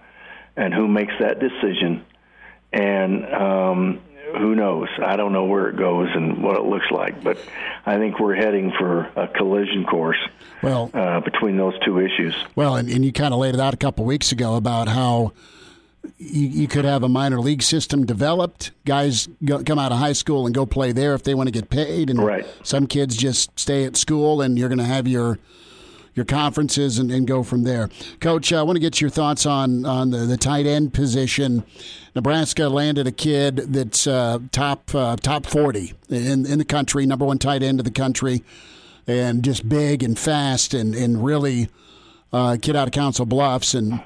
[0.55, 2.05] And who makes that decision?
[2.73, 4.01] And um,
[4.37, 4.89] who knows?
[5.03, 7.37] I don't know where it goes and what it looks like, but
[7.85, 10.17] I think we're heading for a collision course.
[10.61, 12.35] Well, uh, between those two issues.
[12.55, 15.33] Well, and, and you kind of laid it out a couple weeks ago about how
[16.17, 18.71] you, you could have a minor league system developed.
[18.85, 21.51] Guys go, come out of high school and go play there if they want to
[21.51, 22.45] get paid, and right.
[22.63, 25.39] some kids just stay at school, and you're going to have your
[26.13, 27.89] your conferences and, and go from there.
[28.19, 31.63] Coach, I want to get your thoughts on on the, the tight end position.
[32.15, 37.25] Nebraska landed a kid that's uh, top uh, top forty in in the country, number
[37.25, 38.43] one tight end of the country,
[39.07, 41.69] and just big and fast and and really
[42.33, 44.01] uh, kid out of Council Bluffs and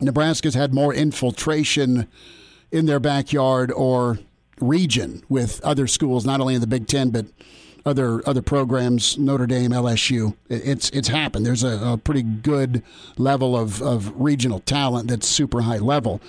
[0.00, 2.06] Nebraska's had more infiltration
[2.70, 4.18] in their backyard or
[4.60, 7.26] region with other schools, not only in the Big Ten but
[7.84, 10.36] other other programs, Notre Dame, LSU.
[10.48, 11.46] It's it's happened.
[11.46, 12.82] There's a, a pretty good
[13.16, 16.20] level of, of regional talent that's super high level.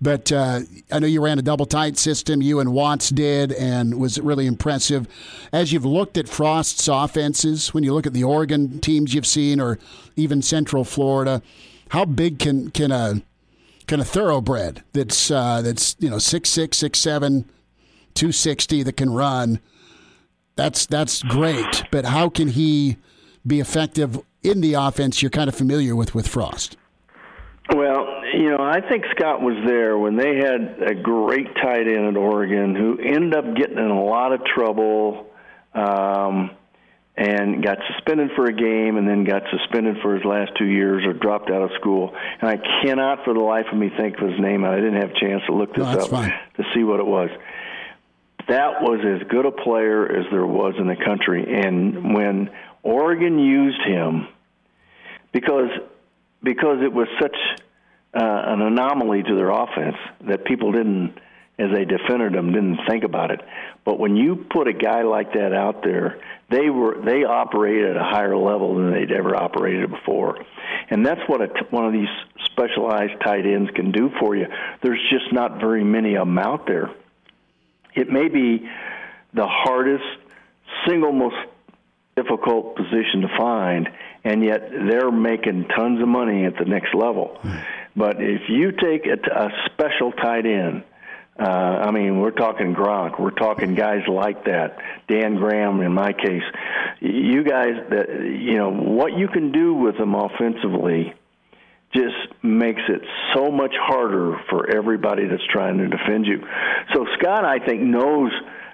[0.00, 0.60] But uh,
[0.92, 2.40] I know you ran a double tight system.
[2.40, 5.08] You and Watts did, and was really impressive.
[5.52, 9.60] As you've looked at Frost's offenses, when you look at the Oregon teams you've seen,
[9.60, 9.78] or
[10.14, 11.42] even Central Florida,
[11.90, 13.22] how big can can a
[13.88, 17.48] can a thoroughbred that's uh, that's you know six six six seven,
[18.14, 19.58] two sixty that can run?
[20.58, 22.96] That's that's great, but how can he
[23.46, 26.76] be effective in the offense you're kind of familiar with with Frost?
[27.72, 32.08] Well, you know, I think Scott was there when they had a great tight end
[32.08, 35.30] at Oregon who ended up getting in a lot of trouble.
[35.74, 36.50] Um,
[37.16, 41.04] and got suspended for a game and then got suspended for his last two years
[41.04, 42.14] or dropped out of school.
[42.40, 44.64] And I cannot for the life of me think of his name.
[44.64, 46.32] I didn't have a chance to look this no, up fine.
[46.58, 47.28] to see what it was.
[48.48, 51.44] That was as good a player as there was in the country.
[51.54, 52.50] And when
[52.82, 54.28] Oregon used him,
[55.32, 55.70] because
[56.42, 57.36] because it was such
[58.14, 59.96] uh, an anomaly to their offense
[60.28, 61.18] that people didn't,
[61.58, 63.40] as they defended him, didn't think about it.
[63.84, 66.20] But when you put a guy like that out there
[66.50, 70.38] they were they operated at a higher level than they'd ever operated before,
[70.88, 72.08] and that's what a, one of these
[72.46, 74.46] specialized tight ends can do for you.
[74.82, 76.90] There's just not very many of them out there.
[77.98, 78.68] It may be
[79.34, 80.04] the hardest,
[80.86, 81.36] single most
[82.16, 83.88] difficult position to find,
[84.24, 87.38] and yet they're making tons of money at the next level.
[87.96, 90.84] But if you take a, a special tight end
[91.38, 93.20] uh, I mean, we're talking Gronk.
[93.20, 94.78] We're talking guys like that.
[95.06, 96.42] Dan Graham, in my case.
[97.00, 101.14] You guys, that you know what you can do with them offensively,
[101.94, 103.02] just makes it
[103.34, 106.46] so much harder for everybody that's trying to defend you.
[106.94, 108.30] So Scott, I think, knows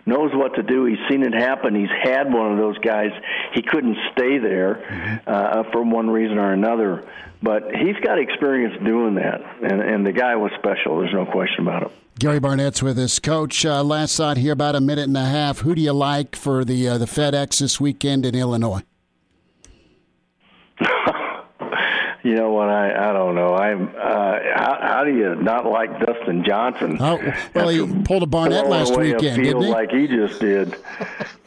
[0.06, 0.84] knows what to do.
[0.84, 1.74] He's seen it happen.
[1.74, 3.10] He's had one of those guys.
[3.54, 7.04] He couldn't stay there uh, for one reason or another,
[7.42, 10.98] but he's got experience doing that, and and the guy was special.
[11.00, 11.92] There's no question about it.
[12.18, 13.64] Gary Barnett's with us, Coach.
[13.66, 15.60] Uh, last thought here, about a minute and a half.
[15.60, 18.82] Who do you like for the uh, the FedEx this weekend in Illinois?
[22.24, 22.68] you know what?
[22.68, 23.54] I I don't know.
[23.54, 23.88] I'm.
[23.88, 26.96] Uh, how, how do you not like Dustin Johnson?
[26.98, 27.20] Oh,
[27.54, 29.68] well, he pulled a Barnett last weekend, didn't he?
[29.68, 30.74] Like he just did.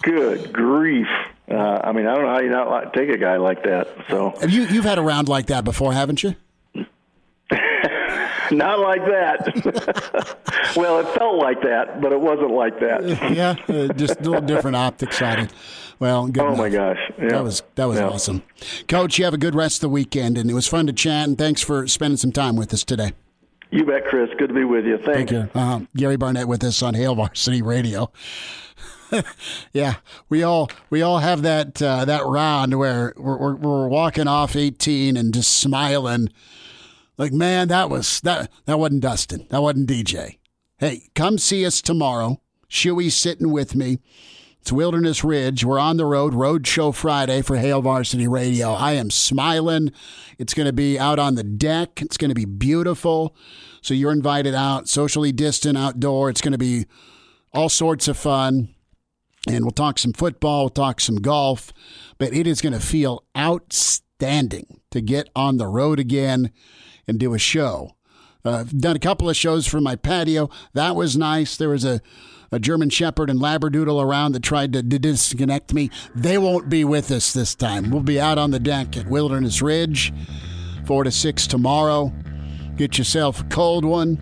[0.04, 1.08] Good grief!
[1.50, 3.88] Uh, I mean, I don't know how you not like, take a guy like that.
[4.10, 6.36] So Have you you've had a round like that before, haven't you?
[8.52, 10.38] Not like that.
[10.76, 13.06] well, it felt like that, but it wasn't like that.
[13.34, 15.54] yeah, uh, just a little different optics on it.
[16.00, 16.58] Well, oh enough.
[16.58, 17.30] my gosh, yeah.
[17.30, 18.08] that was that was yeah.
[18.08, 18.43] awesome,
[18.88, 19.18] Coach.
[19.18, 21.28] You have a good rest of the weekend, and it was fun to chat.
[21.28, 23.14] And thanks for spending some time with us today.
[23.72, 24.30] You bet, Chris.
[24.38, 24.98] Good to be with you.
[24.98, 25.50] Thank you.
[25.54, 28.12] Uh, Gary Barnett with us on Hail Varsity Radio.
[29.74, 29.95] yeah,
[30.30, 34.56] we all we all have that uh, that round where we're, we're, we're walking off
[34.56, 36.30] eighteen and just smiling
[37.18, 39.48] like, man, that was that that wasn't Dustin.
[39.50, 40.38] That wasn't DJ.
[40.78, 42.39] Hey, come see us tomorrow.
[42.70, 44.00] Shuey's sitting with me.
[44.68, 45.63] It's Wilderness Ridge.
[45.63, 48.74] We're on the road, Road Show Friday for Hail Varsity Radio.
[48.74, 49.93] I am smiling.
[50.38, 52.01] It's going to be out on the deck.
[52.01, 53.34] It's going to be beautiful.
[53.82, 56.30] So you're invited out, socially distant outdoor.
[56.30, 56.86] It's going to be
[57.53, 58.76] all sorts of fun.
[59.47, 61.72] And we'll talk some football, we'll talk some golf,
[62.18, 66.51] but it is going to feel outstanding to get on the road again
[67.07, 67.95] and do a show.
[68.43, 70.49] Uh, I've done a couple of shows from my patio.
[70.74, 71.55] That was nice.
[71.55, 72.01] There was a,
[72.52, 75.89] a German Shepherd and Labradoodle around that tried to, to disconnect me.
[76.16, 77.91] They won't be with us this time.
[77.91, 80.14] We'll be out on the deck at Wilderness Ridge,
[80.86, 82.14] 4 to 6 tomorrow.
[82.76, 84.20] Get yourself a cold one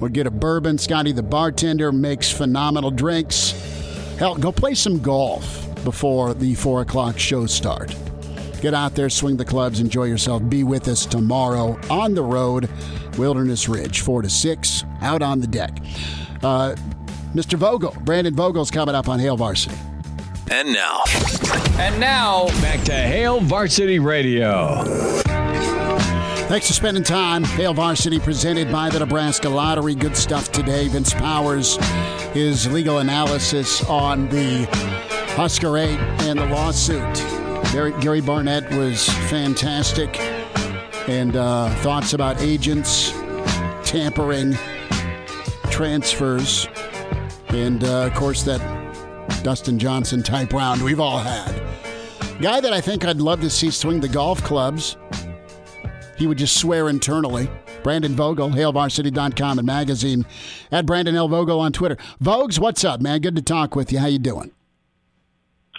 [0.00, 0.78] or get a bourbon.
[0.78, 3.52] Scotty, the bartender, makes phenomenal drinks.
[4.18, 7.94] Hell, go play some golf before the 4 o'clock show start.
[8.60, 10.42] Get out there, swing the clubs, enjoy yourself.
[10.48, 12.68] Be with us tomorrow on the road,
[13.16, 15.78] Wilderness Ridge, 4 to 6, out on the deck.
[16.42, 16.74] Uh,
[17.34, 17.54] Mr.
[17.58, 19.76] Vogel, Brandon Vogel's coming up on Hail Varsity.
[20.50, 21.02] And now.
[21.78, 24.82] And now, back to Hail Varsity Radio.
[26.48, 27.44] Thanks for spending time.
[27.44, 29.94] Hail Varsity presented by the Nebraska Lottery.
[29.94, 30.88] Good stuff today.
[30.88, 31.76] Vince Powers,
[32.32, 34.64] his legal analysis on the
[35.36, 37.14] Husker 8 and the lawsuit.
[37.72, 40.18] Gary, Gary Barnett was fantastic.
[41.06, 43.12] And uh, thoughts about agents,
[43.84, 44.56] tampering,
[45.70, 46.66] transfers,
[47.50, 48.60] and uh, of course that
[49.42, 51.62] Dustin Johnson type round we've all had.
[52.40, 54.96] Guy that I think I'd love to see swing the golf clubs
[56.18, 57.48] he would just swear internally.
[57.84, 60.26] Brandon Vogel, HailVarsity.com and magazine
[60.72, 61.28] at Brandon L.
[61.28, 61.96] Vogel on Twitter.
[62.20, 63.20] Vogues, what's up, man?
[63.20, 64.00] Good to talk with you.
[64.00, 64.50] How you doing?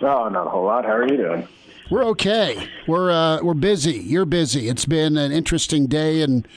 [0.01, 0.85] Oh, not a whole lot.
[0.85, 1.47] How are you doing?
[1.91, 2.69] We're okay.
[2.87, 3.97] We're uh, we're busy.
[3.97, 4.69] You're busy.
[4.69, 6.47] It's been an interesting day and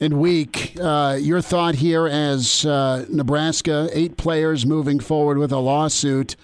[0.00, 0.76] and week.
[0.80, 6.36] Uh, your thought here as uh, Nebraska, eight players moving forward with a lawsuit,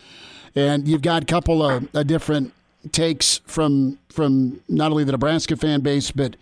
[0.55, 2.53] and you've got a couple of different
[2.93, 6.37] takes from from not only the Nebraska fan base but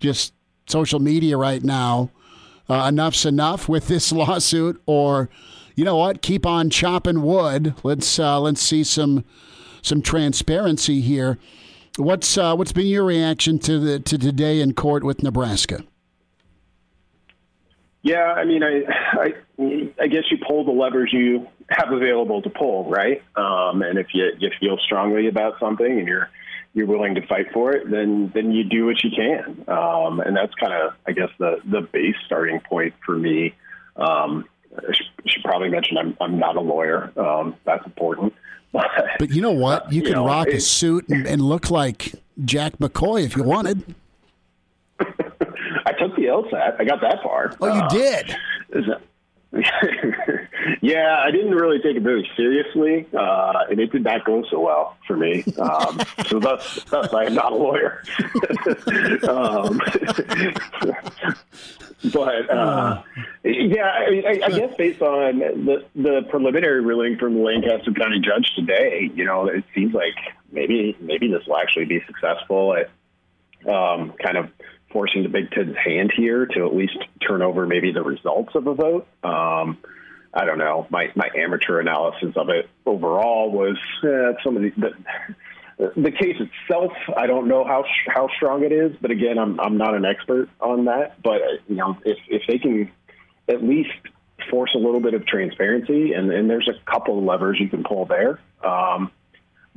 [0.00, 0.32] just
[0.66, 2.10] social media right now.
[2.68, 5.28] Uh, enough's enough with this lawsuit, or
[5.74, 6.22] you know what?
[6.22, 7.74] Keep on chopping wood.
[7.82, 9.24] Let's uh, let's see some
[9.82, 11.38] some transparency here.
[11.96, 15.84] What's uh, what's been your reaction to the to today in court with Nebraska?
[18.02, 19.34] Yeah, I mean, I, I,
[20.00, 23.22] I guess you pull the levers you have available to pull, right?
[23.36, 26.30] Um, and if you you feel strongly about something and you're
[26.74, 29.64] you're willing to fight for it, then then you do what you can.
[29.68, 33.54] Um, and that's kind of, I guess, the the base starting point for me.
[33.96, 34.44] Um,
[34.76, 37.12] I should, should, probably mention I'm I'm not a lawyer.
[37.16, 38.34] Um, that's important.
[39.18, 39.84] But, you know what?
[39.84, 43.34] You, uh, you could know, rock a suit and, and look like Jack McCoy if
[43.34, 43.82] you wanted.
[45.86, 46.80] I took the LSAT.
[46.80, 47.54] I got that far.
[47.60, 48.36] Oh, you uh, did.
[50.82, 54.60] yeah, I didn't really take it very seriously, uh, and it did not go so
[54.60, 55.42] well for me.
[55.58, 58.02] Um, so thus, thus, I am not a lawyer.
[59.28, 59.80] um,
[62.12, 63.02] but uh,
[63.42, 68.20] yeah, I, I, I, guess based on the the preliminary ruling from the Lancaster County
[68.20, 70.14] judge today, you know, it seems like
[70.52, 72.90] maybe maybe this will actually be successful at
[73.66, 74.50] um, kind of
[74.90, 78.66] forcing the Big Ten's hand here to at least turn over maybe the results of
[78.66, 79.06] a vote.
[79.22, 79.78] Um,
[80.32, 80.86] I don't know.
[80.90, 86.36] My my amateur analysis of it overall was uh, some of the, the the case
[86.38, 86.92] itself.
[87.16, 90.48] I don't know how how strong it is, but again, I'm I'm not an expert
[90.60, 91.22] on that.
[91.22, 92.90] But you know, if if they can
[93.48, 93.90] at least
[94.50, 97.82] force a little bit of transparency, and, and there's a couple of levers you can
[97.82, 98.38] pull there.
[98.62, 99.10] Um,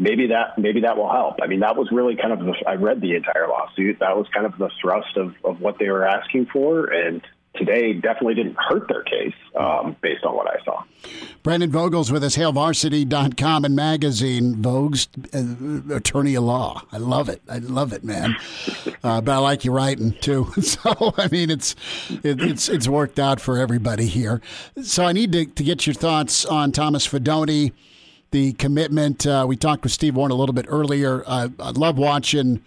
[0.02, 1.36] maybe that maybe that will help.
[1.42, 4.00] I mean, that was really kind of the, I read the entire lawsuit.
[4.00, 7.22] That was kind of the thrust of, of what they were asking for, and
[7.56, 10.84] today definitely didn't hurt their case um, based on what I saw.
[11.44, 14.56] Brandon Vogel's with us, HailVarsity.com and magazine.
[14.56, 16.82] Vogue's uh, attorney of law.
[16.92, 17.42] I love it.
[17.48, 18.36] I love it, man.
[19.04, 20.54] Uh, but I like you writing too.
[20.62, 21.76] So I mean, it's
[22.24, 24.42] it, it's it's worked out for everybody here.
[24.84, 27.72] So I need to, to get your thoughts on Thomas Fidone
[28.32, 29.28] the commitment.
[29.28, 31.24] Uh, we talked with Steve Warren a little bit earlier.
[31.26, 32.62] Uh, I love watching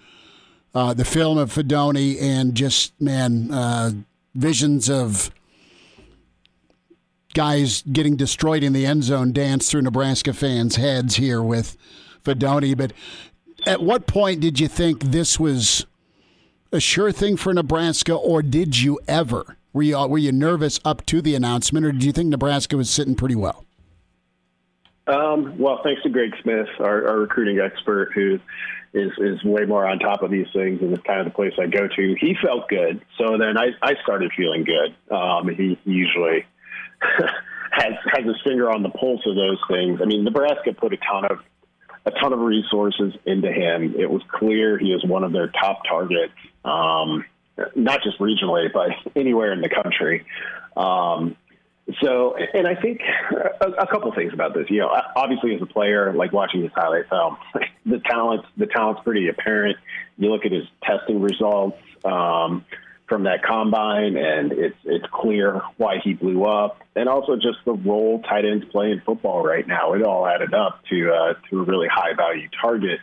[0.74, 3.90] uh, the film of Fidone and just, man, uh,
[4.34, 5.30] visions of
[7.32, 11.76] guys getting destroyed in the end zone dance through Nebraska fans' heads here with
[12.24, 12.76] Fidone.
[12.76, 12.92] But
[13.66, 15.86] at what point did you think this was
[16.72, 19.56] a sure thing for Nebraska, or did you ever?
[19.72, 22.90] Were you, were you nervous up to the announcement, or did you think Nebraska was
[22.90, 23.63] sitting pretty well?
[25.06, 28.38] Um, well, thanks to Greg Smith, our, our, recruiting expert, who
[28.94, 31.52] is is way more on top of these things, and is kind of the place
[31.60, 32.16] I go to.
[32.18, 35.14] He felt good, so then I, I started feeling good.
[35.14, 36.46] Um, he usually
[37.70, 40.00] has has his finger on the pulse of those things.
[40.00, 41.40] I mean, Nebraska put a ton of
[42.06, 43.94] a ton of resources into him.
[43.98, 46.32] It was clear he was one of their top targets,
[46.64, 47.24] um,
[47.74, 50.24] not just regionally, but anywhere in the country.
[50.76, 51.36] Um,
[52.02, 53.00] so, and I think
[53.60, 54.70] a, a couple things about this.
[54.70, 57.36] You know, obviously as a player, like watching his highlight film,
[57.86, 59.76] the talent, the talent's pretty apparent.
[60.16, 62.64] You look at his testing results um,
[63.06, 67.74] from that combine, and it's it's clear why he blew up, and also just the
[67.74, 69.92] role tight ends play in football right now.
[69.92, 73.00] It all added up to uh, to a really high value target.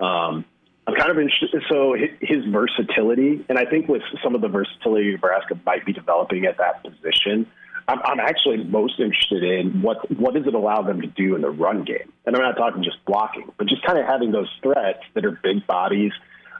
[0.00, 0.46] Um,
[0.86, 1.62] I'm kind of interested.
[1.70, 6.46] So his versatility, and I think with some of the versatility Nebraska might be developing
[6.46, 7.46] at that position
[7.88, 11.42] I'm, I'm actually most interested in what what does it allow them to do in
[11.42, 14.48] the run game, and I'm not talking just blocking, but just kind of having those
[14.62, 16.12] threats that are big bodies.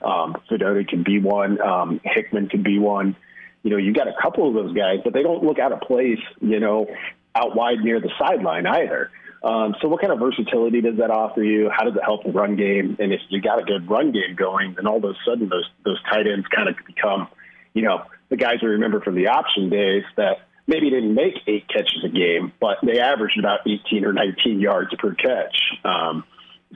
[0.04, 1.60] Um, Fidone can be one.
[1.60, 3.16] Um, Hickman can be one.
[3.62, 5.80] You know, you got a couple of those guys, but they don't look out of
[5.80, 6.18] place.
[6.40, 6.86] You know,
[7.34, 9.10] out wide near the sideline either.
[9.44, 11.68] Um, so, what kind of versatility does that offer you?
[11.70, 12.96] How does it help the run game?
[13.00, 15.68] And if you got a good run game going, then all of a sudden those
[15.84, 17.28] those tight ends kind of become,
[17.74, 21.68] you know, the guys we remember from the option days that maybe didn't make eight
[21.68, 25.56] catches a game, but they averaged about 18 or 19 yards per catch.
[25.84, 26.24] Um,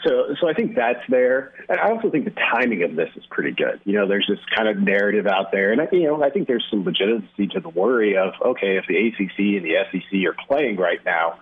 [0.05, 1.55] so, so I think that's there.
[1.71, 3.81] And I also think the timing of this is pretty good.
[3.85, 6.49] You know, there's this kind of narrative out there, and I, you know, I think
[6.49, 10.37] there's some legitimacy to the worry of okay, if the ACC and the SEC are
[10.47, 11.39] playing right now,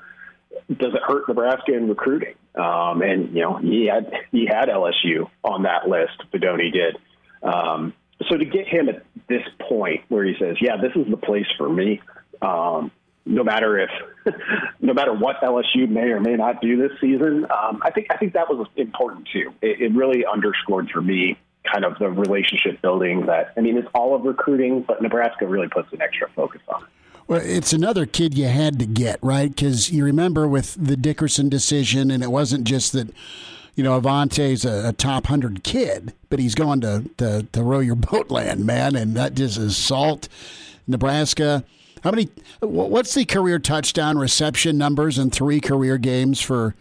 [0.68, 2.34] does it hurt Nebraska in recruiting?
[2.54, 6.22] Um, and you know, he had he had LSU on that list.
[6.32, 6.96] Fidone did.
[7.42, 7.92] Um,
[8.28, 11.46] so to get him at this point where he says, "Yeah, this is the place
[11.58, 12.00] for me,"
[12.42, 12.90] um,
[13.26, 13.90] no matter if,
[14.80, 18.16] no matter what LSU may or may not do this season, um, I think I
[18.16, 19.52] think that was important too.
[19.62, 21.38] It, it really underscored for me
[21.70, 25.68] kind of the relationship building that I mean, it's all of recruiting, but Nebraska really
[25.68, 26.88] puts an extra focus on it.
[27.26, 29.48] Well, it's another kid you had to get, right?
[29.48, 33.08] Because you remember with the Dickerson decision, and it wasn't just that,
[33.74, 37.78] you know, Avante's a, a top 100 kid, but he's going to, to, to row
[37.78, 40.28] your boat land, man, and that just is salt.
[40.86, 41.64] Nebraska.
[42.04, 42.28] How many?
[42.60, 46.74] What's the career touchdown reception numbers in three career games for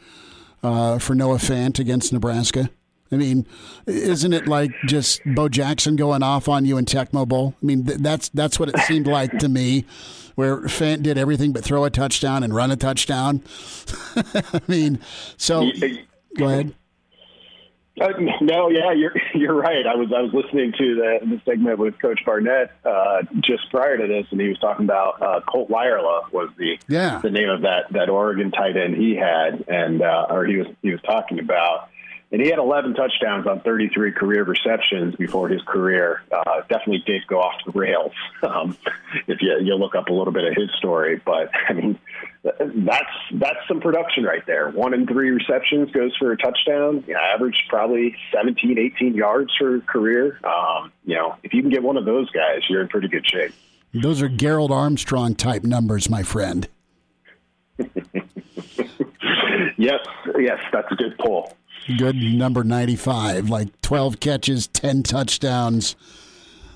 [0.62, 2.70] uh, for Noah Fant against Nebraska?
[3.10, 3.48] I mean,
[3.88, 7.56] isn't it like just Bo Jackson going off on you in Tecmo Bowl?
[7.64, 9.86] I mean, that's that's what it seemed like to me,
[10.36, 13.44] where Fant did everything but throw a touchdown and run a touchdown.
[14.18, 15.00] I mean,
[15.38, 15.72] so
[16.38, 16.76] go ahead.
[18.02, 18.08] Uh,
[18.42, 19.86] no, yeah, you're you're right.
[19.86, 23.98] I was I was listening to the, the segment with Coach Barnett uh, just prior
[23.98, 27.20] to this, and he was talking about uh, Colt Lyerla was the yeah.
[27.20, 30.68] the name of that that Oregon tight end he had, and uh, or he was
[30.82, 31.90] he was talking about,
[32.32, 36.24] and he had 11 touchdowns on 33 career receptions before his career.
[36.32, 38.76] Uh, definitely did go off the rails um,
[39.28, 42.00] if you you look up a little bit of his story, but I mean
[42.44, 44.70] that's that's some production right there.
[44.70, 47.04] One in three receptions goes for a touchdown.
[47.08, 50.40] You know, average probably 17, 18 yards for career.
[50.44, 53.26] Um, you know, if you can get one of those guys, you're in pretty good
[53.26, 53.54] shape.
[53.94, 56.68] Those are Gerald Armstrong type numbers, my friend.
[57.78, 57.90] yes,
[59.78, 61.56] yes, that's a good pull.
[61.98, 65.96] Good number 95, like 12 catches, 10 touchdowns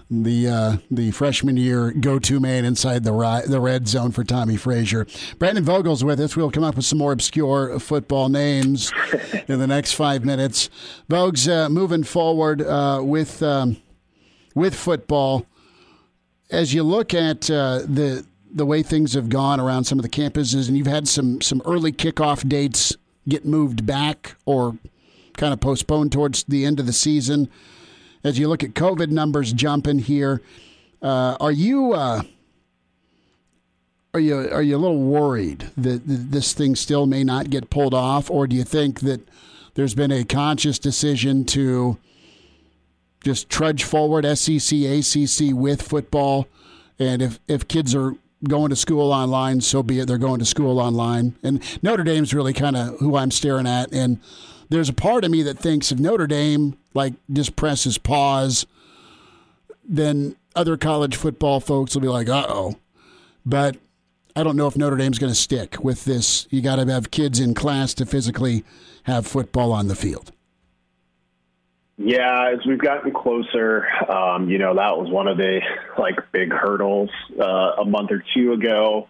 [0.09, 4.23] the uh, the freshman year go to man inside the ri- the red zone for
[4.23, 5.05] Tommie Frazier.
[5.37, 6.35] Brandon Vogel's with us.
[6.35, 8.91] We'll come up with some more obscure football names
[9.47, 10.69] in the next five minutes.
[11.09, 13.77] Vogues, uh, moving forward uh, with um,
[14.55, 15.45] with football,
[16.49, 20.09] as you look at uh, the the way things have gone around some of the
[20.09, 22.95] campuses, and you've had some some early kickoff dates
[23.27, 24.77] get moved back or
[25.35, 27.49] kind of postponed towards the end of the season
[28.27, 30.41] as you look at COVID numbers jumping here,
[31.01, 32.23] uh, are you uh,
[34.13, 37.93] are you are you a little worried that this thing still may not get pulled
[37.93, 39.21] off, or do you think that
[39.75, 41.97] there's been a conscious decision to
[43.23, 46.47] just trudge forward SEC ACC with football,
[46.97, 50.07] and if if kids are going to school online, so be it.
[50.07, 53.91] They're going to school online, and Notre Dame's really kind of who I'm staring at,
[53.91, 54.19] and
[54.69, 58.65] there's a part of me that thinks if Notre Dame like just presses pause,
[59.87, 62.75] then other college football folks will be like, "Uh oh,"
[63.45, 63.77] but
[64.35, 66.47] I don't know if Notre Dame's going to stick with this.
[66.51, 68.63] You got to have kids in class to physically
[69.03, 70.31] have football on the field.
[71.97, 75.61] Yeah, as we've gotten closer, um, you know, that was one of the
[75.97, 77.09] like big hurdles
[77.41, 79.07] uh, a month or two ago.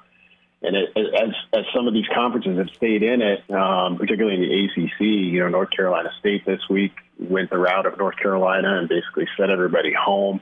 [0.62, 4.41] And it, as as some of these conferences have stayed in it, um, particularly in
[4.41, 8.80] the ACC, you know, North Carolina State this week went the route of North Carolina
[8.80, 10.41] and basically sent everybody home.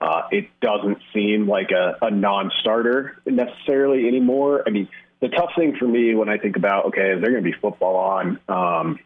[0.00, 4.62] Uh, it doesn't seem like a, a non-starter necessarily anymore.
[4.66, 4.88] I mean,
[5.20, 7.56] the tough thing for me when I think about okay, is there going to be
[7.58, 8.40] football on?
[8.48, 8.98] Um,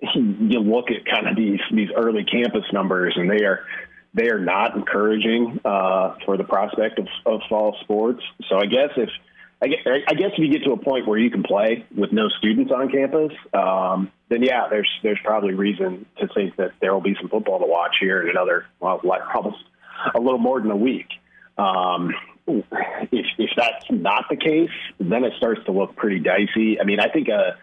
[0.00, 3.64] you look at kind of these these early campus numbers, and they are
[4.14, 8.22] they are not encouraging uh, for the prospect of, of fall sports.
[8.48, 9.08] So I guess if
[9.62, 12.10] I guess, I guess if you get to a point where you can play with
[12.12, 16.92] no students on campus, um, then yeah, there's there's probably reason to think that there
[16.92, 19.62] will be some football to watch here in another well, like almost
[20.14, 21.06] a little more than a week.
[21.58, 22.12] Um,
[22.46, 26.80] if if that's not the case, then it starts to look pretty dicey.
[26.80, 27.56] I mean, I think a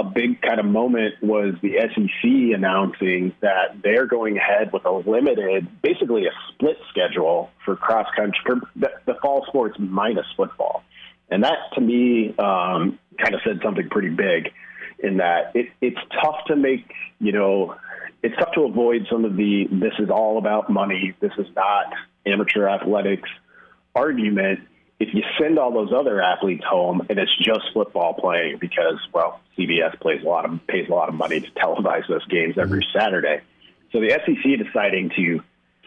[0.00, 4.90] a big kind of moment was the SEC announcing that they're going ahead with a
[4.90, 10.82] limited, basically a split schedule for cross country, for the, the fall sports minus football.
[11.30, 14.52] And that to me um, kind of said something pretty big
[14.98, 16.90] in that it, it's tough to make,
[17.20, 17.76] you know,
[18.22, 21.92] it's tough to avoid some of the this is all about money, this is not
[22.26, 23.28] amateur athletics
[23.94, 24.60] argument
[25.00, 29.40] if you send all those other athletes home and it's just football playing because well
[29.58, 32.86] CBS plays a lot of pays a lot of money to televise those games every
[32.94, 33.40] Saturday,
[33.92, 35.40] so the SEC deciding to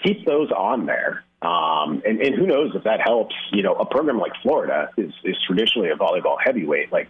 [0.03, 1.23] keep those on there.
[1.41, 3.35] Um, and, and who knows if that helps?
[3.51, 6.91] You know, a program like Florida is, is traditionally a volleyball heavyweight.
[6.91, 7.09] Like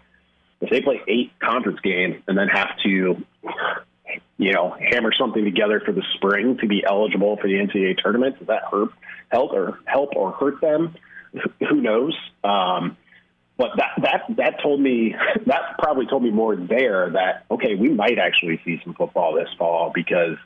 [0.60, 3.24] if they play eight conference games and then have to,
[4.38, 8.40] you know, hammer something together for the spring to be eligible for the NCAA tournament,
[8.40, 8.90] does that hurt,
[9.30, 10.96] help or help or hurt them?
[11.70, 12.18] Who knows?
[12.44, 12.98] Um,
[13.58, 15.16] but that that that told me
[15.46, 19.50] that probably told me more there that okay, we might actually see some football this
[19.58, 20.38] fall because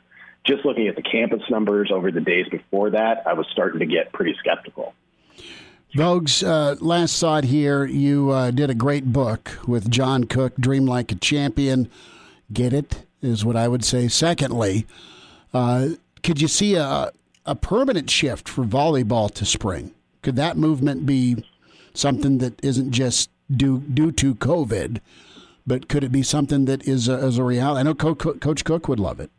[0.44, 3.86] just looking at the campus numbers over the days before that, I was starting to
[3.86, 4.94] get pretty skeptical.
[5.94, 7.84] Vogues, uh, last thought here.
[7.84, 11.90] You uh, did a great book with John Cook, Dream Like a Champion.
[12.52, 14.08] Get it, is what I would say.
[14.08, 14.86] Secondly,
[15.52, 15.90] uh,
[16.22, 17.10] could you see a,
[17.46, 19.94] a permanent shift for volleyball to spring?
[20.28, 21.42] Could that movement be
[21.94, 25.00] something that isn't just due, due to COVID,
[25.66, 27.80] but could it be something that is a, is a reality?
[27.80, 29.30] I know Coach Cook would love it.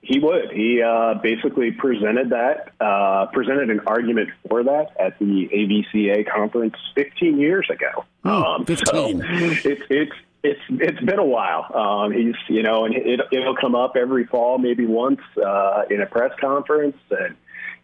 [0.00, 0.52] He would.
[0.52, 6.76] He uh, basically presented that, uh, presented an argument for that at the AVCA conference
[6.94, 8.04] 15 years ago.
[8.24, 8.86] Oh, um, 15.
[8.86, 10.12] So it's it's
[10.44, 11.66] it's it's been a while.
[11.74, 16.00] Um, he's you know, and it, it'll come up every fall, maybe once uh, in
[16.00, 17.34] a press conference, and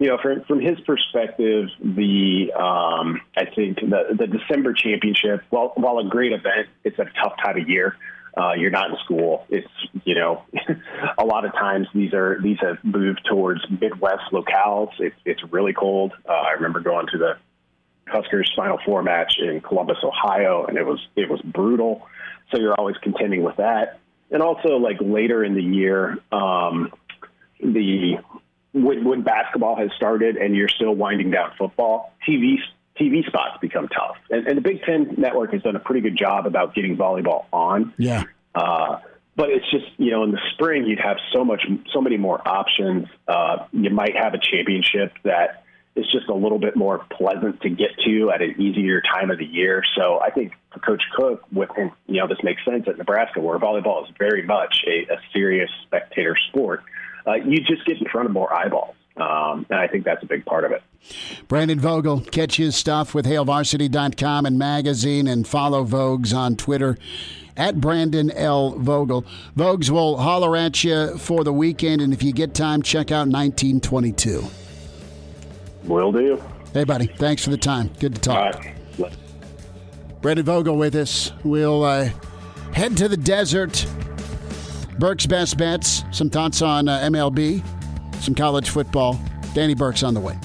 [0.03, 5.73] you know, from from his perspective, the um, I think the the December championship, while
[5.77, 7.97] while a great event, it's a tough time of year
[8.37, 9.47] uh, you're not in school.
[9.51, 9.69] It's
[10.05, 10.43] you know,
[11.19, 14.91] a lot of times these are these have moved towards Midwest locales.
[14.99, 16.13] It's it's really cold.
[16.29, 17.37] Uh, I remember going to the
[18.07, 22.07] Huskers Final Four match in Columbus, Ohio, and it was it was brutal.
[22.51, 23.99] So you're always contending with that,
[24.31, 26.93] and also like later in the year, um,
[27.61, 28.17] the
[28.73, 32.57] when, when basketball has started and you're still winding down football, TV
[33.01, 34.17] TV spots become tough.
[34.31, 37.47] And, and, the Big Ten Network has done a pretty good job about getting volleyball
[37.51, 37.95] on.
[37.97, 38.25] Yeah.
[38.55, 38.99] Uh,
[39.35, 42.47] but it's just you know in the spring you'd have so much so many more
[42.47, 43.09] options.
[43.27, 47.69] Uh, you might have a championship that is just a little bit more pleasant to
[47.69, 49.83] get to at an easier time of the year.
[49.95, 53.41] So I think for Coach Cook, with him, you know, this makes sense at Nebraska,
[53.41, 56.83] where volleyball is very much a, a serious spectator sport.
[57.27, 58.95] Uh, you just get in front of more eyeballs.
[59.17, 60.83] Um, and I think that's a big part of it.
[61.49, 66.97] Brandon Vogel, catch his stuff with HailVarsity.com and magazine and follow Vogues on Twitter
[67.57, 68.71] at Brandon L.
[68.79, 69.25] Vogel.
[69.57, 73.29] Vogues will holler at you for the weekend, and if you get time, check out
[73.29, 74.45] 1922.
[75.85, 76.43] Will do.
[76.73, 77.07] Hey, buddy.
[77.07, 77.91] Thanks for the time.
[78.01, 78.67] Good to talk.
[80.23, 81.33] Brandon Vogel with us.
[81.45, 82.09] We'll uh,
[82.73, 83.85] head to the desert.
[84.99, 86.05] Burke's best bets.
[86.11, 87.63] Some thoughts on uh, MLB
[88.23, 89.21] some college football.
[89.53, 90.39] Danny Burke's on the way.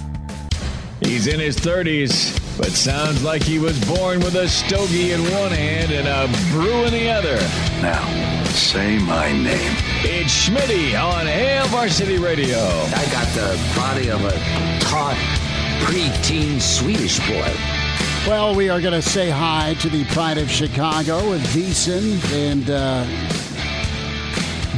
[1.02, 5.52] He's in his 30s, but sounds like he was born with a stogie in one
[5.52, 7.36] hand and a brew in the other.
[7.82, 9.76] Now, say my name.
[10.04, 12.58] It's Schmitty on Hail Varsity Radio.
[12.58, 14.32] I got the body of a
[14.82, 15.16] taut,
[15.86, 17.54] preteen Swedish boy.
[18.28, 22.70] Well, we are going to say hi to the pride of Chicago with VSiN and
[22.70, 23.06] uh,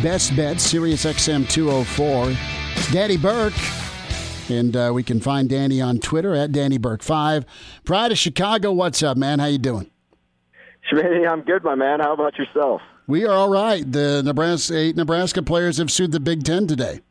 [0.01, 2.33] Best Bet, Sirius XM 204.
[2.93, 3.53] Danny Burke.
[4.49, 7.43] And uh, we can find Danny on Twitter at Danny Burke5.
[7.83, 9.39] Pride of Chicago, what's up, man?
[9.39, 9.91] How you doing?
[10.89, 11.99] Schmitty, I'm good, my man.
[11.99, 12.81] How about yourself?
[13.07, 13.89] We are all right.
[13.91, 17.01] The Nebraska eight Nebraska players have sued the Big Ten today.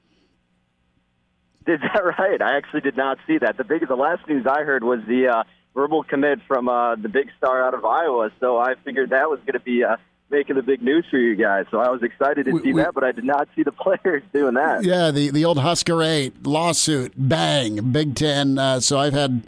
[1.67, 2.41] Is that right?
[2.41, 3.59] I actually did not see that.
[3.59, 5.43] The big, the last news I heard was the uh,
[5.75, 8.31] verbal commit from uh, the big star out of Iowa.
[8.41, 9.97] So I figured that was going to be uh,
[10.31, 11.67] making the big news for you guys.
[11.71, 13.73] So I was excited to we, see we, that, but I did not see the
[14.05, 14.85] players doing that.
[14.85, 18.59] Yeah, the the old Husker Eight lawsuit, bang, Big Ten.
[18.59, 19.43] Uh, so I've had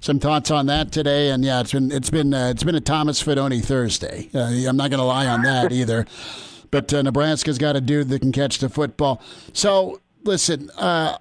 [0.00, 2.80] some thoughts on that today, and yeah, it's been it's been uh, it's been a
[2.80, 4.28] Thomas Fidone Thursday.
[4.34, 6.06] Uh, I'm not going to lie on that either.
[6.70, 9.22] But uh, Nebraska's got a dude that can catch the football.
[9.52, 10.70] So listen.
[10.76, 11.18] Uh,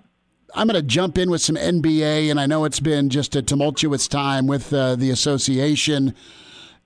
[0.56, 3.44] I'm going to jump in with some NBA, and I know it's been just a
[3.44, 6.16] tumultuous time with uh, the association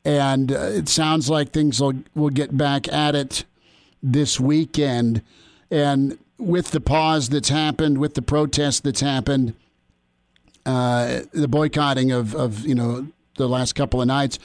[0.03, 3.45] and uh, it sounds like things will will get back at it
[4.01, 5.21] this weekend.
[5.69, 9.53] And with the pause that's happened, with the protest that's happened,
[10.65, 13.07] uh, the boycotting of of you know
[13.37, 14.39] the last couple of nights,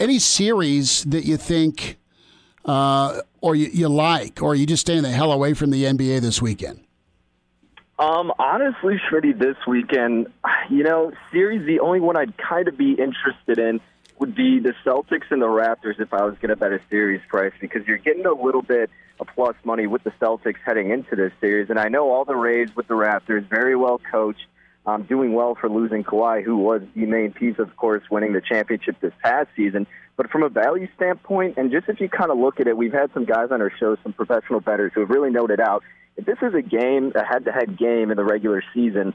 [0.00, 1.98] any series that you think
[2.64, 6.20] uh, or you, you like, or you just staying the hell away from the NBA
[6.20, 6.80] this weekend?
[7.98, 10.28] Um, honestly, Schmitty, this weekend,
[10.70, 13.80] you know, series the only one I'd kind of be interested in
[14.20, 17.20] would be the Celtics and the Raptors if I was going to bet a series
[17.28, 18.90] price because you're getting a little bit
[19.20, 21.70] of plus money with the Celtics heading into this series.
[21.70, 24.46] And I know all the raids with the Raptors, very well coached.
[24.88, 28.40] um, doing well for losing Kawhi, who was the main piece, of course, winning the
[28.40, 29.86] championship this past season.
[30.16, 32.92] But from a value standpoint, and just if you kind of look at it, we've
[32.92, 35.82] had some guys on our show, some professional bettors, who have really noted out
[36.16, 39.12] if this is a game, a head-to-head game in the regular season,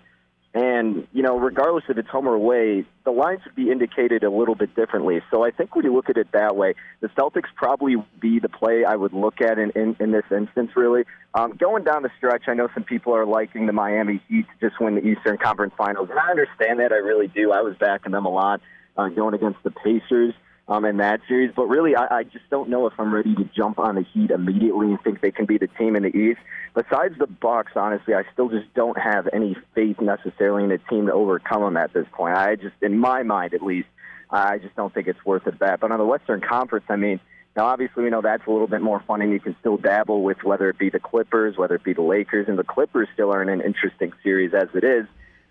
[0.54, 4.30] and, you know, regardless if it's home or away, the lines would be indicated a
[4.30, 5.20] little bit differently.
[5.32, 8.50] So I think when you look at it that way, the Celtics probably be the
[8.50, 11.06] play I would look at in, in, in this instance, really.
[11.34, 14.70] Um, going down the stretch, I know some people are liking the Miami Heat to
[14.70, 16.92] just win the Eastern Conference Finals, and I understand that.
[16.92, 17.52] I really do.
[17.52, 18.62] I was backing them a lot
[18.96, 20.36] uh, going against the Pacers
[20.68, 21.52] um, in that series.
[21.56, 24.32] But really, I, I just don't know if I'm ready to jump on the Heat
[24.32, 26.40] immediately and think they can be the team in the East.
[26.74, 31.08] Besides the Bucks, honestly, I still just don't have any faith necessarily in a team
[31.08, 32.36] to overcome them at this point.
[32.36, 33.88] I just, in my mind at least,
[34.30, 35.80] I just don't think it's worth a bet.
[35.80, 37.20] But on the Western Conference, I mean.
[37.56, 40.24] Now, obviously, we know that's a little bit more fun, and you can still dabble
[40.24, 43.32] with whether it be the Clippers, whether it be the Lakers, and the Clippers still
[43.32, 45.06] are in an interesting series as it is.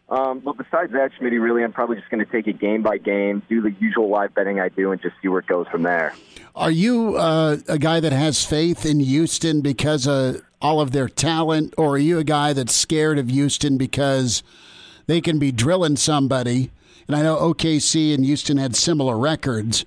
[0.08, 2.98] Um, but besides that, Schmitz, really, I'm probably just going to take it game by
[2.98, 5.82] game, do the usual live betting I do, and just see where it goes from
[5.82, 6.14] there.
[6.54, 11.08] Are you uh, a guy that has faith in Houston because of all of their
[11.08, 14.42] talent, or are you a guy that's scared of Houston because
[15.06, 16.70] they can be drilling somebody?
[17.08, 19.86] And I know OKC and Houston had similar records,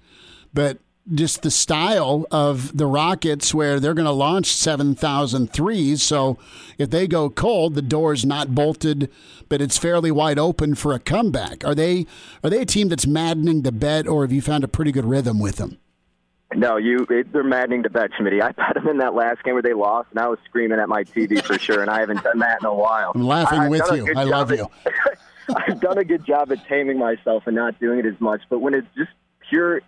[0.53, 0.79] but
[1.13, 6.01] just the style of the Rockets where they're going to launch 7,000 threes.
[6.01, 6.37] So
[6.77, 9.11] if they go cold, the door's not bolted,
[9.47, 11.63] but it's fairly wide open for a comeback.
[11.63, 12.07] Are they
[12.43, 15.05] are they a team that's maddening to bet, or have you found a pretty good
[15.05, 15.77] rhythm with them?
[16.53, 18.41] No, you they're maddening to bet, Schmitz.
[18.41, 20.89] I bet them in that last game where they lost, and I was screaming at
[20.89, 23.11] my TV for sure, and I haven't done that in a while.
[23.13, 24.13] I'm laughing I, with you.
[24.15, 24.67] I love at, you.
[25.55, 28.59] I've done a good job at taming myself and not doing it as much, but
[28.59, 29.11] when it's just
[29.49, 29.81] pure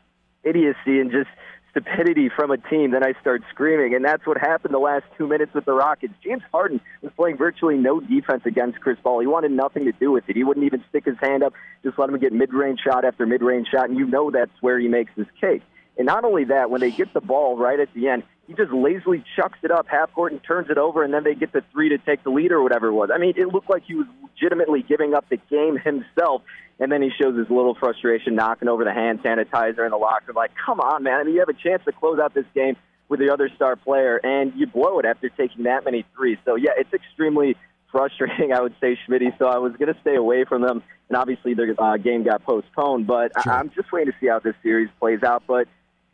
[0.48, 1.30] idiocy and just
[1.72, 3.94] stupidity from a team, then I start screaming.
[3.94, 6.14] And that's what happened the last two minutes with the Rockets.
[6.24, 9.20] James Harden was playing virtually no defense against Chris Paul.
[9.20, 10.36] He wanted nothing to do with it.
[10.36, 11.54] He wouldn't even stick his hand up,
[11.84, 13.90] just let him get mid range shot after mid range shot.
[13.90, 15.62] And you know that's where he makes his cake.
[15.98, 18.72] And not only that, when they get the ball right at the end, he just
[18.72, 21.62] lazily chucks it up half court and turns it over, and then they get the
[21.72, 23.10] three to take the lead or whatever it was.
[23.14, 26.42] I mean, it looked like he was legitimately giving up the game himself.
[26.80, 30.32] And then he shows his little frustration knocking over the hand sanitizer in the locker.
[30.34, 31.20] Like, come on, man.
[31.20, 32.76] I mean, you have a chance to close out this game
[33.10, 36.38] with the other star player, and you blow it after taking that many threes.
[36.46, 37.56] So, yeah, it's extremely
[37.92, 39.36] frustrating, I would say, Schmitty.
[39.40, 40.84] So I was going to stay away from them.
[41.10, 43.08] And obviously, their uh, game got postponed.
[43.08, 43.52] But sure.
[43.52, 45.44] I- I'm just waiting to see how this series plays out.
[45.48, 45.68] But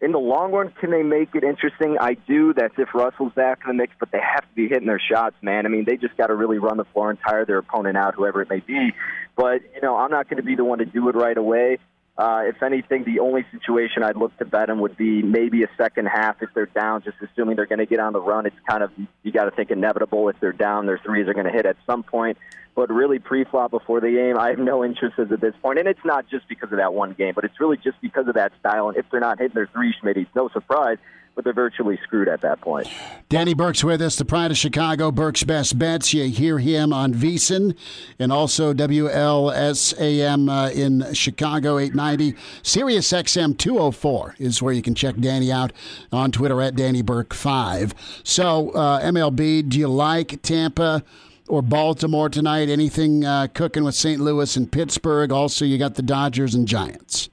[0.03, 1.97] in the long run, can they make it interesting?
[1.99, 2.53] I do.
[2.53, 5.35] That's if Russell's back in the mix, but they have to be hitting their shots,
[5.41, 5.65] man.
[5.65, 8.13] I mean, they just got to really run the floor and tire their opponent out,
[8.13, 8.91] whoever it may be.
[9.38, 11.77] But, you know, I'm not going to be the one to do it right away.
[12.15, 15.69] Uh, if anything, the only situation I'd look to bet them would be maybe a
[15.77, 18.45] second half if they're down, just assuming they're going to get on the run.
[18.45, 18.91] It's kind of,
[19.23, 20.30] you got to think inevitable.
[20.30, 22.38] If they're down, their threes are going to hit at some point.
[22.75, 25.79] But really, pre flop before the game, I have no interest at this point.
[25.79, 28.33] And it's not just because of that one game, but it's really just because of
[28.33, 28.89] that style.
[28.89, 30.97] And if they're not hitting their three, Schmitz, it's no surprise
[31.35, 32.87] but they're virtually screwed at that point.
[33.29, 36.13] Danny Burke's with us, the pride of Chicago, Burke's Best Bets.
[36.13, 37.75] You hear him on VSiN
[38.19, 42.35] and also WLSAM uh, in Chicago 890.
[42.61, 45.73] Sirius XM 204 is where you can check Danny out
[46.11, 48.21] on Twitter at Danny Burke 5.
[48.23, 51.03] So, uh, MLB, do you like Tampa?
[51.48, 52.70] Or Baltimore tonight?
[52.70, 54.20] Anything uh, cooking with St.
[54.20, 55.32] Louis and Pittsburgh?
[55.32, 57.30] Also, you got the Dodgers and Giants.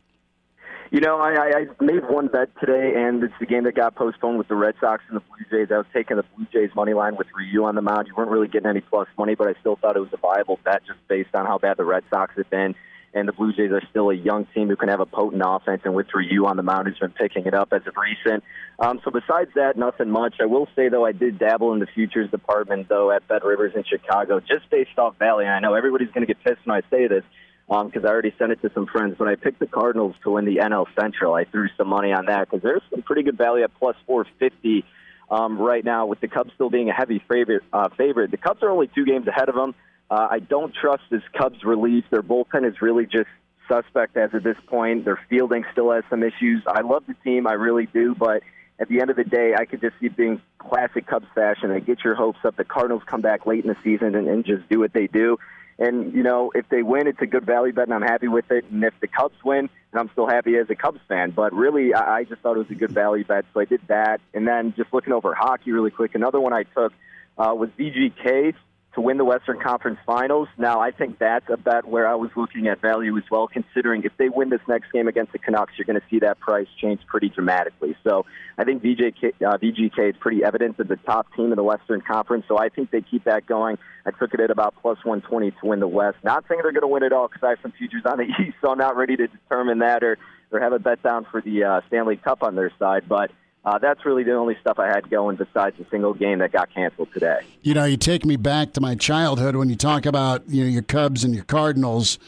[0.90, 4.38] You know, I, I made one bet today, and it's the game that got postponed
[4.38, 5.70] with the Red Sox and the Blue Jays.
[5.72, 8.08] I was taking the Blue Jays money line with Ryu on the mound.
[8.08, 10.58] You weren't really getting any plus money, but I still thought it was a viable
[10.64, 12.74] bet just based on how bad the Red Sox had been.
[13.12, 15.82] And the Blue Jays are still a young team who can have a potent offense,
[15.84, 18.44] and with Ryu on the mound, who's been picking it up as of recent.
[18.78, 20.34] Um, so besides that, nothing much.
[20.40, 23.72] I will say though, I did dabble in the futures department though at Bet Rivers
[23.74, 25.44] in Chicago, just based off Valley.
[25.44, 27.24] And I know everybody's going to get pissed when I say this
[27.70, 29.14] because um, I already sent it to some friends.
[29.18, 31.34] But I picked the Cardinals to win the NL Central.
[31.34, 34.84] I threw some money on that because there's some pretty good value at plus 450
[35.30, 37.62] um, right now, with the Cubs still being a heavy favorite.
[37.72, 38.32] Uh, favorite.
[38.32, 39.74] The Cubs are only two games ahead of them.
[40.10, 42.04] Uh, I don't trust this Cubs relief.
[42.10, 43.28] Their bullpen is really just
[43.68, 45.04] suspect as of this point.
[45.04, 46.62] Their fielding still has some issues.
[46.66, 48.42] I love the team, I really do, but
[48.80, 51.70] at the end of the day, I could just see being classic Cubs fashion.
[51.70, 52.56] They get your hopes up.
[52.56, 55.38] The Cardinals come back late in the season and, and just do what they do.
[55.78, 58.50] And, you know, if they win, it's a good value bet, and I'm happy with
[58.50, 58.64] it.
[58.70, 61.30] And if the Cubs win, and I'm still happy as a Cubs fan.
[61.30, 63.80] But really, I, I just thought it was a good value bet, so I did
[63.88, 64.20] that.
[64.34, 66.92] And then just looking over hockey really quick, another one I took
[67.38, 68.54] uh, was VGK
[68.94, 70.48] to win the Western Conference Finals.
[70.58, 74.02] Now, I think that's a bet where I was looking at value as well, considering
[74.02, 76.66] if they win this next game against the Canucks, you're going to see that price
[76.80, 77.96] change pretty dramatically.
[78.02, 78.26] So
[78.58, 82.00] I think VJK, uh, VGK is pretty evident as the top team in the Western
[82.00, 83.78] Conference, so I think they keep that going.
[84.04, 86.16] I took it at about plus 120 to win the West.
[86.24, 88.24] Not saying they're going to win it all because I have some futures on the
[88.24, 90.18] East, so I'm not ready to determine that or,
[90.50, 93.30] or have a bet down for the uh, Stanley Cup on their side, but
[93.64, 96.72] uh, that's really the only stuff I had going besides a single game that got
[96.72, 97.40] canceled today.
[97.62, 100.70] You know, you take me back to my childhood when you talk about you know
[100.70, 102.18] your Cubs and your Cardinals.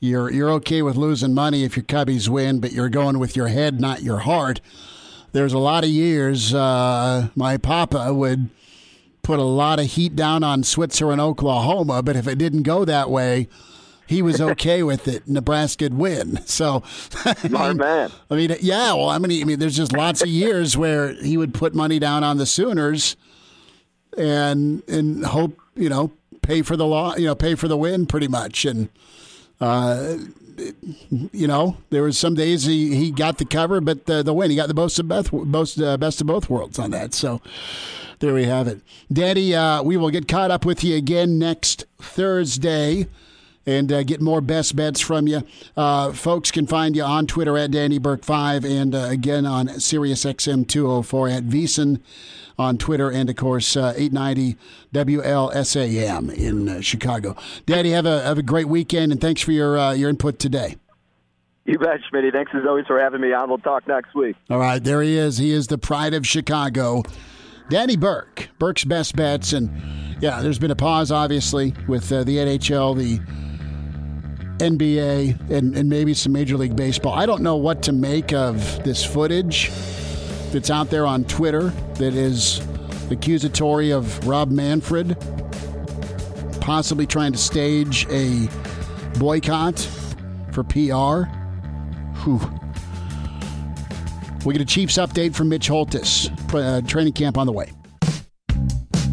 [0.00, 3.48] You're you're okay with losing money if your Cubbies win, but you're going with your
[3.48, 4.60] head, not your heart.
[5.32, 8.50] There's a lot of years uh, my papa would
[9.22, 12.84] put a lot of heat down on Switzer and Oklahoma, but if it didn't go
[12.84, 13.48] that way,
[14.12, 15.26] he was okay with it.
[15.26, 16.38] Nebraska'd win.
[16.52, 16.82] So,
[17.24, 18.10] I mean, man.
[18.30, 18.92] I mean, yeah.
[18.92, 21.98] Well, I mean, I mean, there's just lots of years where he would put money
[21.98, 23.16] down on the Sooners,
[24.18, 26.12] and and hope you know
[26.42, 28.66] pay for the law, you know, pay for the win, pretty much.
[28.66, 28.90] And
[29.60, 30.18] uh,
[31.32, 34.50] you know, there was some days he, he got the cover, but the, the win,
[34.50, 37.14] he got the most of both, most uh, best of both worlds on that.
[37.14, 37.40] So
[38.18, 38.80] there we have it,
[39.10, 39.54] Danny.
[39.54, 43.06] Uh, we will get caught up with you again next Thursday
[43.66, 45.42] and uh, get more best bets from you.
[45.76, 49.68] Uh, folks can find you on Twitter at Danny Burke 5 and uh, again on
[49.68, 52.00] SiriusXM 204 at VSiN
[52.58, 54.56] on Twitter and, of course, uh, 890
[54.92, 57.36] WLSAM in uh, Chicago.
[57.66, 60.76] Danny, have a, have a great weekend and thanks for your, uh, your input today.
[61.64, 62.32] You bet, Schmitty.
[62.32, 63.48] Thanks as always for having me on.
[63.48, 64.34] We'll talk next week.
[64.50, 65.38] All right, there he is.
[65.38, 67.04] He is the pride of Chicago.
[67.68, 69.52] Danny Burke, Burke's best bets.
[69.52, 69.70] And
[70.20, 73.20] yeah, there's been a pause, obviously, with the NHL, the
[74.58, 77.12] NBA and, and maybe some Major League Baseball.
[77.12, 79.70] I don't know what to make of this footage
[80.52, 82.60] that's out there on Twitter that is
[83.10, 85.16] accusatory of Rob Manfred
[86.62, 88.48] possibly trying to stage a
[89.18, 89.80] boycott
[90.52, 91.28] for PR.
[92.22, 92.40] Whew.
[94.44, 96.30] We get a Chiefs update from Mitch Holthus.
[96.54, 97.72] Uh, training camp on the way.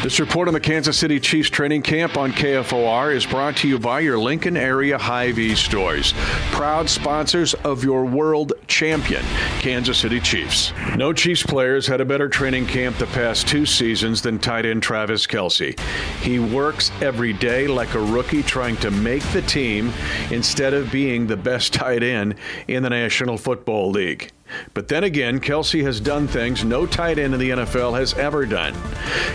[0.00, 3.80] This report on the Kansas City Chiefs training camp on KFOR is brought to you
[3.80, 6.14] by your Lincoln area Hy-Vee stores,
[6.52, 9.24] proud sponsors of your world champion,
[9.58, 10.72] Kansas City Chiefs.
[10.96, 14.84] No Chiefs players had a better training camp the past two seasons than tight end
[14.84, 15.76] Travis Kelce.
[16.20, 19.92] He works every day like a rookie trying to make the team
[20.30, 22.36] instead of being the best tight end
[22.68, 24.30] in the National Football League.
[24.74, 28.46] But then again, Kelce has done things no tight end in the NFL has ever
[28.46, 28.74] done.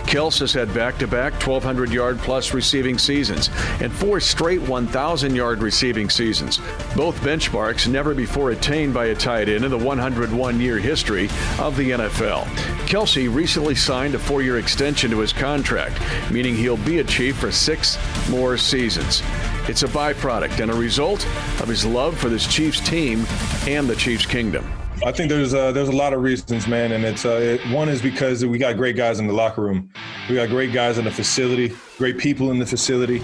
[0.06, 3.50] Kelce has had back to back 1,200 yard plus receiving seasons
[3.80, 6.58] and four straight 1,000 yard receiving seasons,
[6.96, 11.24] both benchmarks never before attained by a tight end in the 101 year history
[11.58, 12.44] of the NFL.
[12.86, 16.00] Kelce recently signed a four year extension to his contract,
[16.30, 17.96] meaning he'll be a Chief for six
[18.28, 19.22] more seasons.
[19.68, 21.24] It's a byproduct and a result
[21.62, 23.24] of his love for this Chiefs team
[23.66, 24.70] and the Chiefs kingdom.
[25.02, 27.88] I think there's uh, there's a lot of reasons, man, and it's uh, it, one
[27.88, 29.90] is because we got great guys in the locker room,
[30.28, 33.20] we got great guys in the facility, great people in the facility,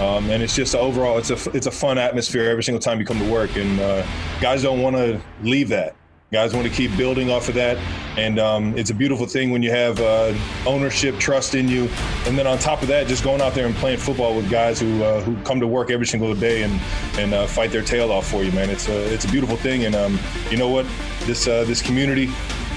[0.00, 3.06] um, and it's just overall it's a it's a fun atmosphere every single time you
[3.06, 4.06] come to work, and uh,
[4.40, 5.96] guys don't want to leave that.
[6.32, 7.78] Guys want to keep building off of that,
[8.18, 10.34] and um, it's a beautiful thing when you have uh,
[10.66, 11.88] ownership, trust in you,
[12.26, 14.80] and then on top of that, just going out there and playing football with guys
[14.80, 16.80] who uh, who come to work every single day and
[17.18, 18.68] and fight their tail off for you, man.
[18.68, 20.18] It's a it's a beautiful thing, and um,
[20.50, 20.86] you know what,
[21.26, 22.30] this uh, this community.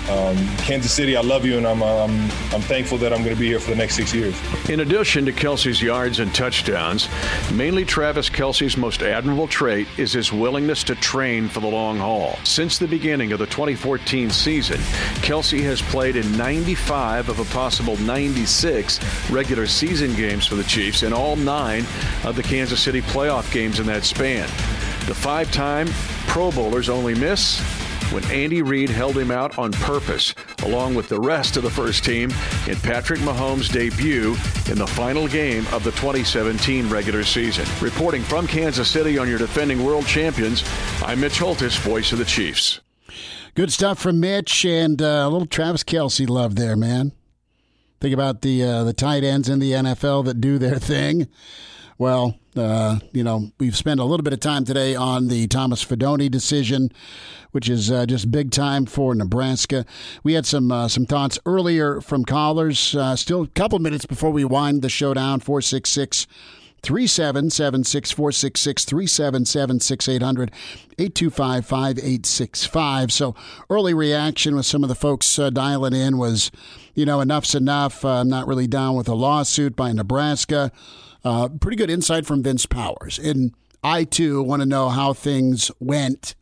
[0.10, 2.22] Um, Kansas City, I love you, and I'm, I'm,
[2.54, 4.40] I'm thankful that I'm going to be here for the next six years.
[4.70, 7.10] In addition to Kelce's yards and touchdowns,
[7.52, 12.40] mainly Travis Kelce's most admirable trait is his willingness to train for the long haul.
[12.46, 14.78] Since the beginning of the 2014 season,
[15.20, 21.04] Kelce has played in 95 of a possible 96 regular season games for the Chiefs
[21.04, 21.86] and all nine
[22.24, 24.48] of the Kansas City playoff games in that span.
[25.06, 25.88] The five time
[26.28, 27.62] Pro Bowlers only miss
[28.12, 32.04] when Andy Reid held him out on purpose, along with the rest of the first
[32.04, 32.32] team,
[32.68, 34.36] in Patrick Mahomes' debut
[34.72, 37.66] in the final game of the 2017 regular season.
[37.82, 40.64] Reporting from Kansas City on your defending world champions,
[41.04, 42.80] I'm Mitch Holthus, voice of the Chiefs.
[43.56, 47.12] Good stuff from Mitch and uh, a little Travis Kelce love there, man.
[48.00, 51.28] Think about the uh, the tight ends in the NFL that do their thing.
[51.98, 55.84] Well, Uh, you know, we've spent a little bit of time today on the Thomas
[55.84, 56.92] Fidone decision,
[57.52, 59.86] which is uh, just big time for Nebraska.
[60.24, 62.96] We had some uh, some thoughts earlier from callers.
[62.96, 65.40] Uh, still a couple minutes before we wind the show down.
[65.40, 66.28] Four six six.
[66.84, 70.52] 3776 466 377 6800
[71.00, 73.12] 825 5865.
[73.12, 73.36] So,
[73.70, 76.52] early reaction with some of the folks uh, dialing in was,
[76.94, 78.06] you know, enough's enough.
[78.06, 80.72] Uh, I'm not really down with a lawsuit by Nebraska.
[81.24, 83.20] Uh, pretty good insight from Vince Powers.
[83.20, 83.54] And
[83.84, 86.36] I, too, want to know how things went.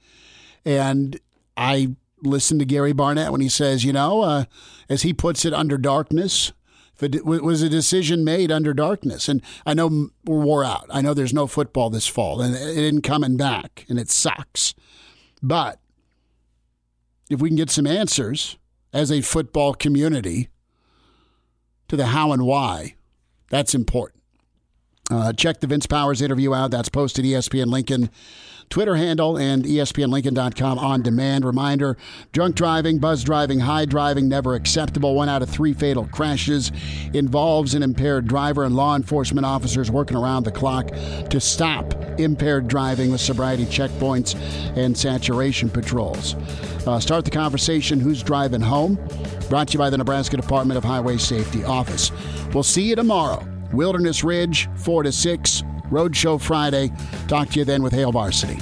[0.63, 1.19] And
[1.57, 4.45] I listened to Gary Barnett when he says, you know, uh,
[4.89, 6.53] as he puts it, under darkness,
[6.95, 9.27] if it was a decision made under darkness.
[9.27, 10.87] And I know we're wore out.
[10.89, 14.73] I know there's no football this fall, and it isn't coming back, and it sucks.
[15.41, 15.79] But
[17.29, 18.57] if we can get some answers
[18.93, 20.49] as a football community
[21.87, 22.95] to the how and why,
[23.49, 24.23] that's important.
[25.11, 26.71] Uh, check the Vince Powers interview out.
[26.71, 28.09] That's posted ESPN Lincoln
[28.69, 31.45] Twitter handle and ESPNLincoln.com on demand.
[31.45, 31.97] Reminder
[32.31, 35.15] drunk driving, buzz driving, high driving, never acceptable.
[35.15, 36.71] One out of three fatal crashes
[37.13, 40.87] involves an impaired driver, and law enforcement officers working around the clock
[41.29, 44.35] to stop impaired driving with sobriety checkpoints
[44.75, 46.35] and saturation patrols.
[46.87, 48.95] Uh, start the conversation Who's Driving Home?
[49.49, 52.11] Brought to you by the Nebraska Department of Highway Safety Office.
[52.53, 53.45] We'll see you tomorrow.
[53.75, 56.91] Wilderness Ridge, 4 to 6, Roadshow Friday.
[57.27, 58.59] Talk to you then with Hail Varsity.